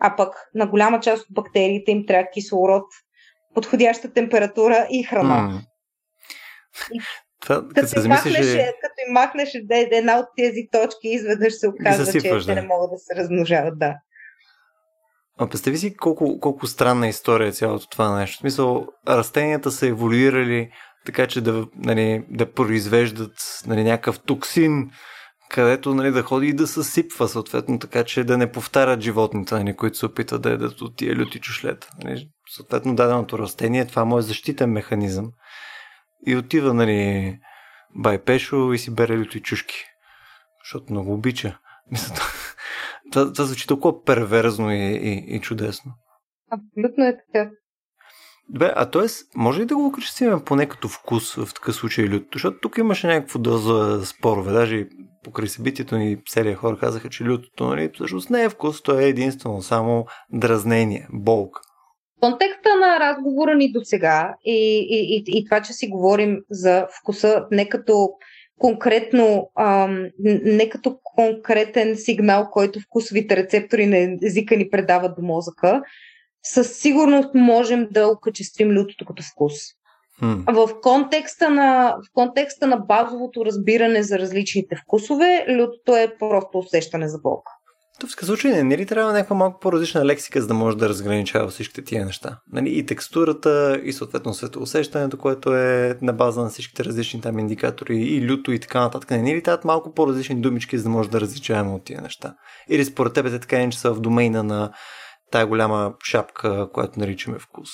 [0.00, 2.84] А пък на голяма част от бактериите им трябва кислород,
[3.54, 5.50] подходяща температура и храна.
[5.50, 5.60] Mm.
[6.92, 7.00] И
[7.46, 8.72] като, се замислиш, махнеш, е...
[8.80, 12.46] като им махнеш една от тези точки, изведнъж се оказва, че да.
[12.46, 13.78] те не могат да се размножават.
[13.78, 13.94] Да.
[15.38, 18.36] А представи си колко, колко странна история е цялото това нещо.
[18.36, 20.70] В смисъл, растенията са еволюирали
[21.06, 24.90] така, че да, нали, да произвеждат нали, някакъв токсин,
[25.50, 29.76] където нали, да ходи и да съсипва, съответно, така че да не повтарят животните, нали,
[29.76, 31.88] които се опитат да едат от тия люти чушлета.
[32.04, 32.28] Нали.
[32.54, 35.30] Съответно, даденото растение, това е моят защитен механизъм
[36.26, 37.38] и отива, нали,
[37.94, 39.84] бай Пешо и си бере люти чушки.
[40.64, 41.58] Защото много обича.
[41.90, 42.14] Мисля,
[43.12, 45.92] това, това звучи толкова перверзно и, и, и чудесно.
[46.50, 47.50] Абсолютно е така.
[48.52, 49.02] Добре, а т.е.
[49.36, 52.38] може ли да го окачествим поне като вкус в такъв случай лютото?
[52.38, 54.52] Защото тук имаше някакво доза спорове.
[54.52, 54.86] Даже
[55.24, 59.04] покрай събитието ни серия хора казаха, че лютото нали, всъщност не е вкус, то е
[59.04, 61.60] единствено само дразнение, болка.
[62.20, 66.86] Контекста на разговора ни до сега и, и, и, и това, че си говорим за
[67.00, 68.08] вкуса не като
[68.58, 70.06] конкретно, ам,
[70.44, 75.82] не като конкретен сигнал, който вкусовите рецептори на езика ни предават до мозъка,
[76.42, 79.52] със сигурност можем да окачествим лютото като вкус.
[80.22, 80.52] Hmm.
[80.52, 87.08] В, контекста на, в контекста на базовото разбиране за различните вкусове, лютото е просто усещане
[87.08, 87.52] за болка.
[88.06, 90.88] В такъв случай не, не ли трябва някаква малко по-различна лексика, за да може да
[90.88, 92.38] разграничава всичките тия неща?
[92.52, 92.78] Нали?
[92.78, 98.30] И текстурата, и съответно светоусещането, което е на база на всичките различни там индикатори, и
[98.30, 99.10] люто и така нататък.
[99.10, 102.34] Не, не ли трябва малко по-различни думички, за да може да различаваме от тия неща?
[102.68, 104.72] Или според теб те така че са в домейна на
[105.30, 107.70] тая голяма шапка, която наричаме вкус?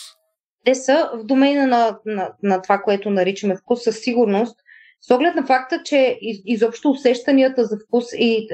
[0.65, 4.57] Те са в домейна на, на, на това, което наричаме вкус, със сигурност,
[5.01, 8.49] с оглед на факта, че изобщо усещанията за вкус и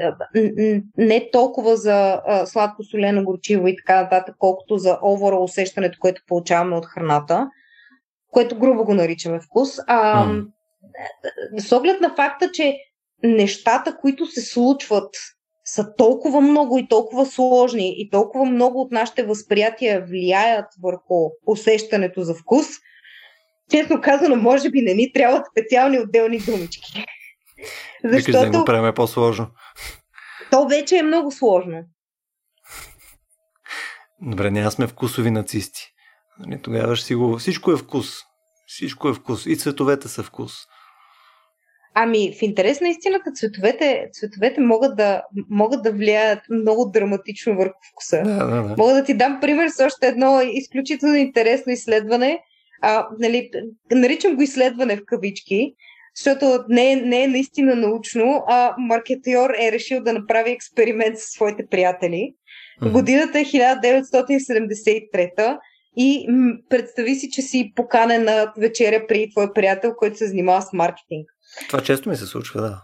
[0.97, 6.75] не толкова за сладко, солено, горчиво и така нататък, колкото за овора усещането, което получаваме
[6.75, 7.47] от храната,
[8.31, 9.69] което грубо го наричаме вкус.
[9.87, 10.45] А, mm.
[11.57, 12.77] С оглед на факта, че
[13.23, 15.09] нещата, които се случват,
[15.65, 22.21] са толкова много и толкова сложни и толкова много от нашите възприятия влияят върху усещането
[22.21, 22.67] за вкус–
[23.71, 27.05] честно казано, може би не ни трябват специални отделни думички.
[28.03, 28.39] Защото...
[28.39, 29.47] Викаш да го правим по-сложно.
[30.51, 31.83] То вече е много сложно.
[34.21, 35.81] Добре, ние сме вкусови нацисти.
[36.39, 37.37] Нали, тогава ще си го...
[37.37, 38.07] Всичко е вкус.
[38.67, 39.45] Всичко е вкус.
[39.45, 40.53] И цветовете са вкус.
[41.95, 47.79] Ами, в интерес на истината, цветовете, цветовете могат, да, могат да влияят много драматично върху
[47.91, 48.21] вкуса.
[48.25, 48.75] Да, да, да.
[48.77, 52.39] Мога да ти дам пример с още едно изключително интересно изследване,
[52.81, 53.49] а, нали,
[53.91, 55.73] наричам го изследване в кавички,
[56.15, 61.65] защото не не е наистина научно, а маркетьор е решил да направи експеримент със своите
[61.71, 62.33] приятели.
[62.81, 62.91] Mm-hmm.
[62.91, 65.57] Годината е 1973
[65.97, 70.61] и м- представи си, че си поканен на вечеря при твой приятел, който се занимава
[70.61, 71.32] с маркетинг.
[71.67, 72.81] Това често ми се случва, да.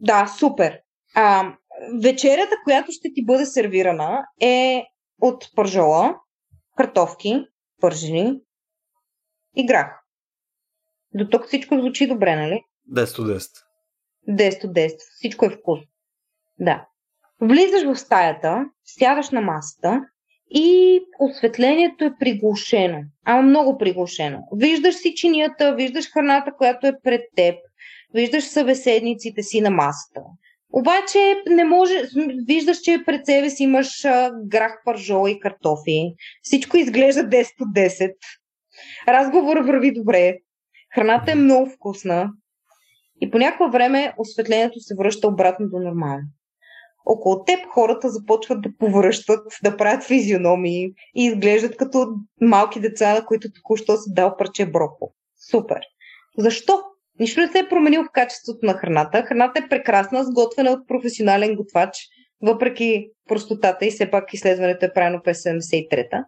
[0.00, 0.78] Да, супер.
[1.14, 1.54] А,
[2.02, 4.84] вечерята, която ще ти бъде сервирана е
[5.20, 6.14] от пържола,
[6.76, 7.46] картофки,
[7.80, 8.40] пържени,
[9.56, 10.02] и грах.
[11.14, 12.64] До тук всичко звучи добре, нали?
[12.94, 13.48] 10 от 10.
[14.28, 14.96] 10 от 10.
[15.18, 15.80] Всичко е вкус.
[16.58, 16.86] Да.
[17.40, 20.00] Влизаш в стаята, сядаш на масата
[20.50, 22.98] и осветлението е приглушено.
[23.24, 24.38] Ама много приглушено.
[24.56, 27.54] Виждаш си чинията, виждаш храната, която е пред теб,
[28.14, 30.20] виждаш събеседниците си на масата.
[30.72, 32.02] Обаче не може,
[32.46, 34.02] виждаш, че пред себе си имаш
[34.44, 36.14] грах, пържола и картофи.
[36.42, 38.12] Всичко изглежда 10 от 10.
[39.08, 40.36] Разговор върви добре,
[40.94, 42.30] храната е много вкусна
[43.20, 46.22] и по някакво време осветлението се връща обратно до нормално.
[47.06, 50.84] Около теб хората започват да повръщат, да правят физиономии
[51.14, 52.06] и изглеждат като
[52.40, 55.14] малки деца, на които току-що се дал парче броко.
[55.50, 55.80] Супер!
[56.38, 56.80] Защо?
[57.20, 59.22] Нищо не се е променил в качеството на храната.
[59.22, 61.98] Храната е прекрасна, сготвена от професионален готвач,
[62.42, 66.24] въпреки простотата и все пак изследването е правено през 73-та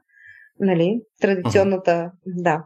[0.60, 2.42] нали, традиционната, uh-huh.
[2.42, 2.62] да.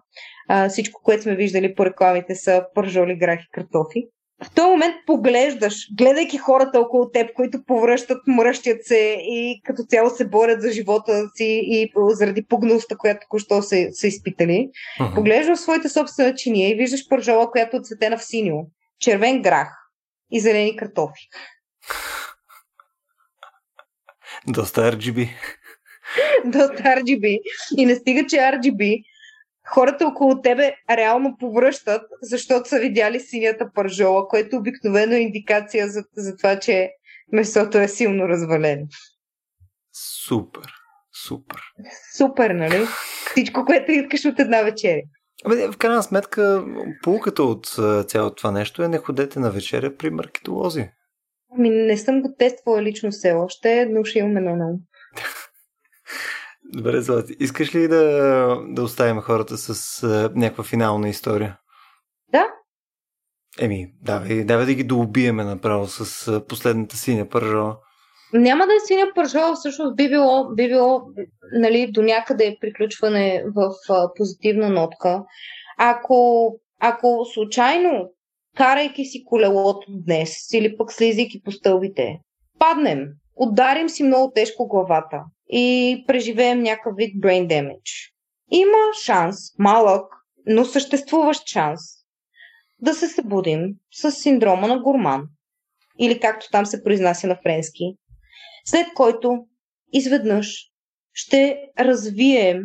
[0.49, 4.09] А, всичко, което сме виждали по рекламите са пържоли, грах и картофи.
[4.45, 10.11] В този момент поглеждаш, гледайки хората около теб, които повръщат, мръщят се и като цяло
[10.11, 14.69] се борят за живота си и заради погнулста, която току-що са, са изпитали.
[15.01, 15.15] Uh-huh.
[15.15, 18.67] Поглеждаш своите собствена чиния и виждаш пържола, която е цветена в синьо,
[19.01, 19.69] червен грах
[20.31, 21.29] и зелени картофи.
[24.47, 25.29] Доста RGB.
[26.45, 27.41] доста RGB.
[27.77, 29.03] И не стига, че RGB,
[29.75, 36.05] хората около тебе реално повръщат, защото са видяли синята пържола, което обикновено е индикация за,
[36.17, 36.91] за това, че
[37.33, 38.87] месото е силно развалено.
[40.27, 40.73] Супер,
[41.27, 41.61] супер.
[42.17, 42.87] Супер, нали?
[43.31, 45.03] Всичко, което искаш от една вечеря.
[45.45, 46.65] Абе, в крайна сметка,
[47.03, 47.67] полуката от
[48.09, 50.91] цялото това нещо е не ходете на вечеря при маркетолози.
[51.59, 54.77] Ами не съм го тествала лично все още, но ще имаме на ум.
[56.75, 57.37] Добре, Злати.
[57.41, 61.59] Искаш ли да, да оставим хората с а, някаква финална история?
[62.33, 62.47] Да.
[63.61, 67.77] Еми, давай, давай да ги доубиеме направо с а, последната синя пържола.
[68.33, 71.03] Няма да е синя пържола, всъщност би било, би било
[71.53, 75.25] нали, до някъде приключване в а, позитивна нотка.
[75.79, 76.51] Ако,
[76.81, 78.11] ако случайно,
[78.57, 82.19] карайки си колелото днес, или пък слизайки по стълбите,
[82.59, 83.09] паднем,
[83.39, 88.13] ударим си много тежко главата и преживеем някакъв вид brain damage.
[88.51, 90.13] има шанс, малък,
[90.47, 91.81] но съществуващ шанс,
[92.81, 95.23] да се събудим с синдрома на гурман,
[95.99, 97.95] или както там се произнася на френски,
[98.65, 99.47] след който
[99.93, 100.71] изведнъж
[101.13, 102.63] ще развием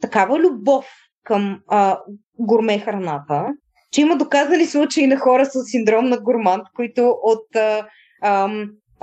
[0.00, 0.86] такава любов
[1.24, 2.00] към а,
[2.38, 3.46] гурме храната,
[3.92, 7.88] че има доказани случаи на хора с синдром на гурмант, които от а,
[8.22, 8.48] а,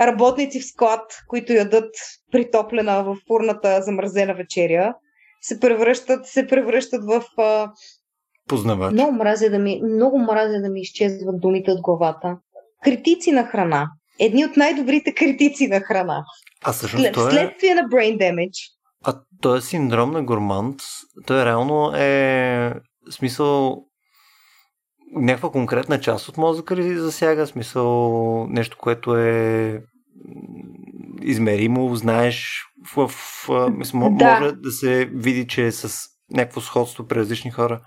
[0.00, 1.94] работници в склад, които ядат
[2.32, 4.94] притоплена в фурната замразена вечеря,
[5.40, 7.72] се превръщат, се превръщат в а,
[8.48, 8.92] Познавач.
[8.92, 12.36] Много мразя да ми, много мразя да ми изчезват думите от главата.
[12.84, 13.90] Критици на храна.
[14.18, 16.24] Едни от най-добрите критици на храна.
[16.64, 17.20] А всъщност След, е...
[17.20, 18.72] Следствие на brain damage.
[19.04, 20.80] А той е синдром на гурмант.
[21.26, 22.74] Той реално е
[23.10, 23.84] смисъл
[25.12, 27.46] някаква конкретна част от мозъка ли засяга?
[27.46, 29.82] Смисъл нещо, което е
[31.22, 32.64] измеримо, знаеш,
[32.96, 34.40] в, в, мисъл, Да.
[34.40, 35.98] може да се види, че е с
[36.30, 37.80] някакво сходство при различни хора.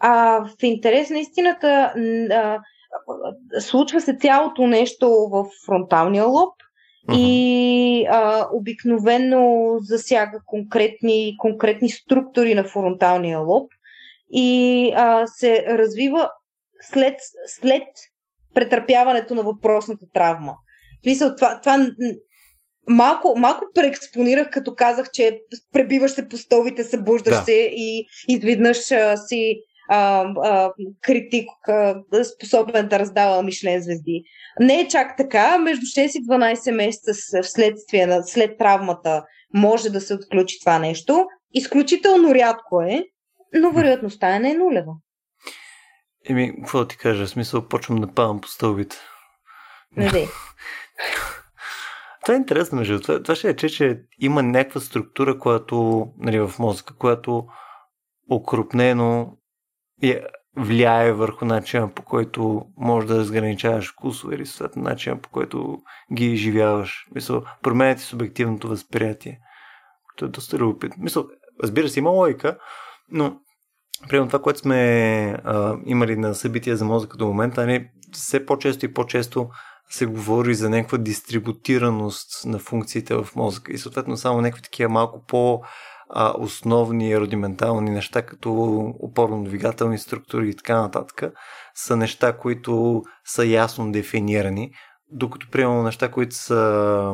[0.00, 1.92] А, в интерес на истината,
[2.30, 2.58] а,
[3.60, 6.54] случва се цялото нещо в фронталния лоб
[7.12, 13.72] и а, обикновено засяга конкретни, конкретни структури на фронталния лоб
[14.30, 16.30] и а, се развива
[16.80, 17.14] след,
[17.46, 17.88] след
[18.54, 20.54] претърпяването на въпросната травма.
[21.06, 21.86] В смисъл, това, това
[22.88, 25.40] малко, малко преекспонирах, като казах, че
[25.72, 27.42] пребиваш се по столбите, събуждаш Да.
[27.42, 29.56] се и изведнъж а, си
[29.88, 34.22] а, а, критик, а, способен да раздава Мишлен звезди.
[34.60, 35.58] Не е чак така.
[35.58, 41.26] Между 6 и 12 месеца вследствие на, след травмата може да се отключи това нещо.
[41.54, 43.02] Изключително рядко е,
[43.54, 44.92] но вероятността е не е нулева.
[46.28, 47.26] Еми, какво да ти кажа?
[47.26, 48.96] В смисъл, почвам да падам по стълбите.
[49.96, 50.26] Не дей.
[52.22, 56.52] Това е интересно, между това, това ще е, че, има някаква структура, която нали, в
[56.58, 57.46] мозъка, която
[58.30, 59.36] окрупнено
[60.02, 60.22] е,
[60.56, 65.78] влияе върху начина по който можеш да разграничаваш вкусове или съответно начина по който
[66.12, 67.06] ги изживяваш.
[67.14, 69.40] Мисъл, променя ти субективното възприятие.
[70.08, 71.02] което е доста любопитно.
[71.02, 71.26] Мисъл,
[71.62, 72.58] разбира се, има логика,
[73.08, 73.40] но
[74.08, 74.80] Примерно това, което сме
[75.44, 79.48] а, имали на събития за мозъка до момента, не, все по-често и по-често
[79.90, 85.24] се говори за някаква дистрибутираност на функциите в мозъка и съответно само някакви такива малко
[85.28, 85.62] по
[86.10, 88.48] а, основни рудиментални неща, като
[89.00, 91.32] опорно-двигателни структури и така нататък,
[91.74, 94.70] са неща, които са ясно дефинирани,
[95.12, 97.12] докато примерно неща, които са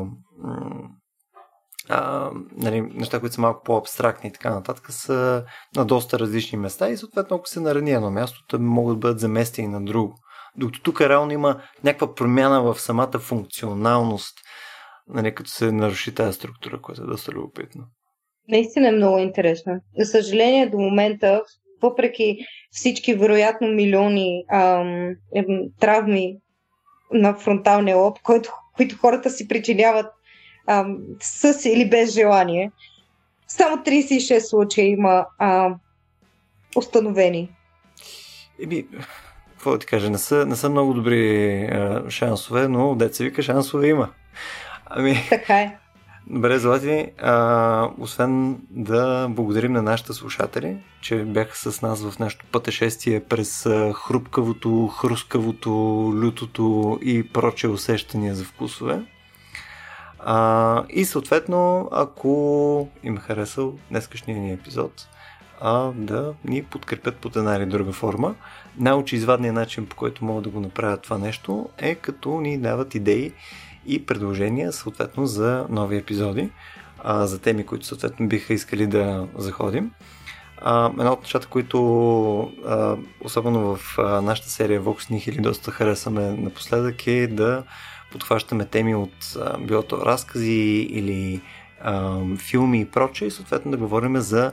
[1.88, 5.44] а, нали, неща, които са малко по-абстрактни и така нататък, са
[5.76, 9.20] на доста различни места и съответно, ако се нарани едно място, те могат да бъдат
[9.20, 10.14] заместени на друго.
[10.56, 14.38] Докато тук реално има някаква промяна в самата функционалност,
[15.08, 17.84] нали, като се наруши тази структура, което е доста любопитно.
[18.48, 19.80] Наистина е много интересно.
[19.98, 21.42] За съжаление, до момента,
[21.82, 22.38] въпреки
[22.70, 25.14] всички вероятно милиони ам,
[25.80, 26.36] травми
[27.12, 30.06] на фронталния лоб, който, които хората си причиняват
[30.66, 32.70] ам, с или без желание,
[33.48, 35.80] само 36 случая има ам,
[36.76, 37.50] установени.
[38.62, 38.86] Еми,
[39.62, 43.42] какво да ти кажа, не са, не са много добри а, шансове, но деца вика
[43.42, 44.08] шансове има.
[44.86, 45.76] Ами, Така е.
[46.26, 52.46] Добре, Злати, а, освен да благодарим на нашите слушатели, че бяха с нас в нашото
[52.52, 55.70] пътешествие през а, хрупкавото, хрускавото,
[56.14, 59.02] лютото и проче усещания за вкусове.
[60.18, 65.08] А, и съответно, ако им е харесал днескашния ни епизод,
[65.60, 68.34] а, да ни подкрепят под една или друга форма.
[68.78, 73.32] Най-очеизвадният начин, по който могат да го направят това нещо, е като ни дават идеи
[73.86, 76.50] и предложения съответно за нови епизоди,
[77.04, 79.90] а, за теми, които съответно биха искали да заходим.
[80.58, 86.30] А, едно от нещата, които а, особено в а, нашата серия Vox Nihili доста харесваме
[86.30, 87.62] напоследък е да
[88.12, 91.40] подхващаме теми от а, било то разкази или
[91.80, 94.52] а, филми и прочее и съответно да говорим за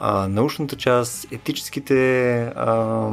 [0.00, 3.08] а, научната част, етическите а,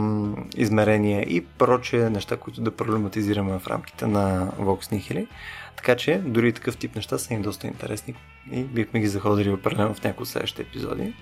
[0.56, 5.28] измерения и прочее неща, които да проблематизираме в рамките на Vox Nihili.
[5.76, 8.14] Така че дори и такъв тип неща са ни доста интересни
[8.52, 11.14] и бихме ги заходили определено в някои от следващите епизоди.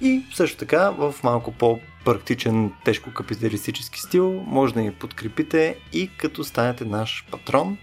[0.00, 6.44] И също така в малко по-практичен, тежко капиталистически стил може да ни подкрепите и като
[6.44, 7.78] станете наш патрон.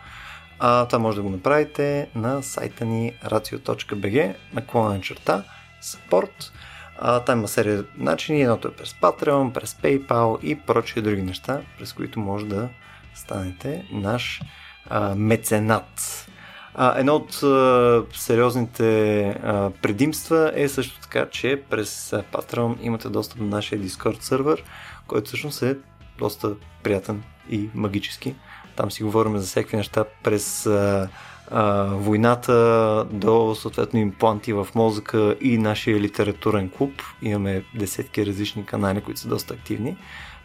[0.60, 5.44] А, това може да го направите на сайта ни racio.bg наклонен черта
[5.84, 6.52] support.
[7.00, 11.62] А, там има серия начини, едното е през Patreon, през PayPal и прочие други неща,
[11.78, 12.70] през които може да
[13.16, 14.42] станете наш
[14.90, 16.28] а, меценат.
[16.76, 23.40] А, едно от а, сериозните а, предимства е също така, че през Patreon имате достъп
[23.40, 24.64] до нашия Discord сервер,
[25.08, 25.78] който всъщност е
[26.18, 28.36] доста приятен и магически.
[28.76, 31.10] Там си говорим за всякакви неща през а,
[31.52, 37.02] а, войната до съответно импланти в мозъка и нашия литературен клуб.
[37.22, 39.98] Имаме десетки различни канали, които са доста активни.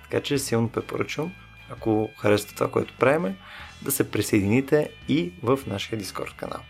[0.02, 1.32] Така че силно препоръчвам,
[1.70, 3.36] ако харесвате това, което правиме,
[3.82, 6.60] да се присъедините и в нашия Discord канал.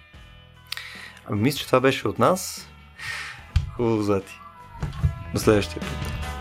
[1.30, 2.68] Ами мисля, че това беше от нас.
[3.76, 4.38] Хубаво, Злати.
[5.34, 6.31] До следващия път.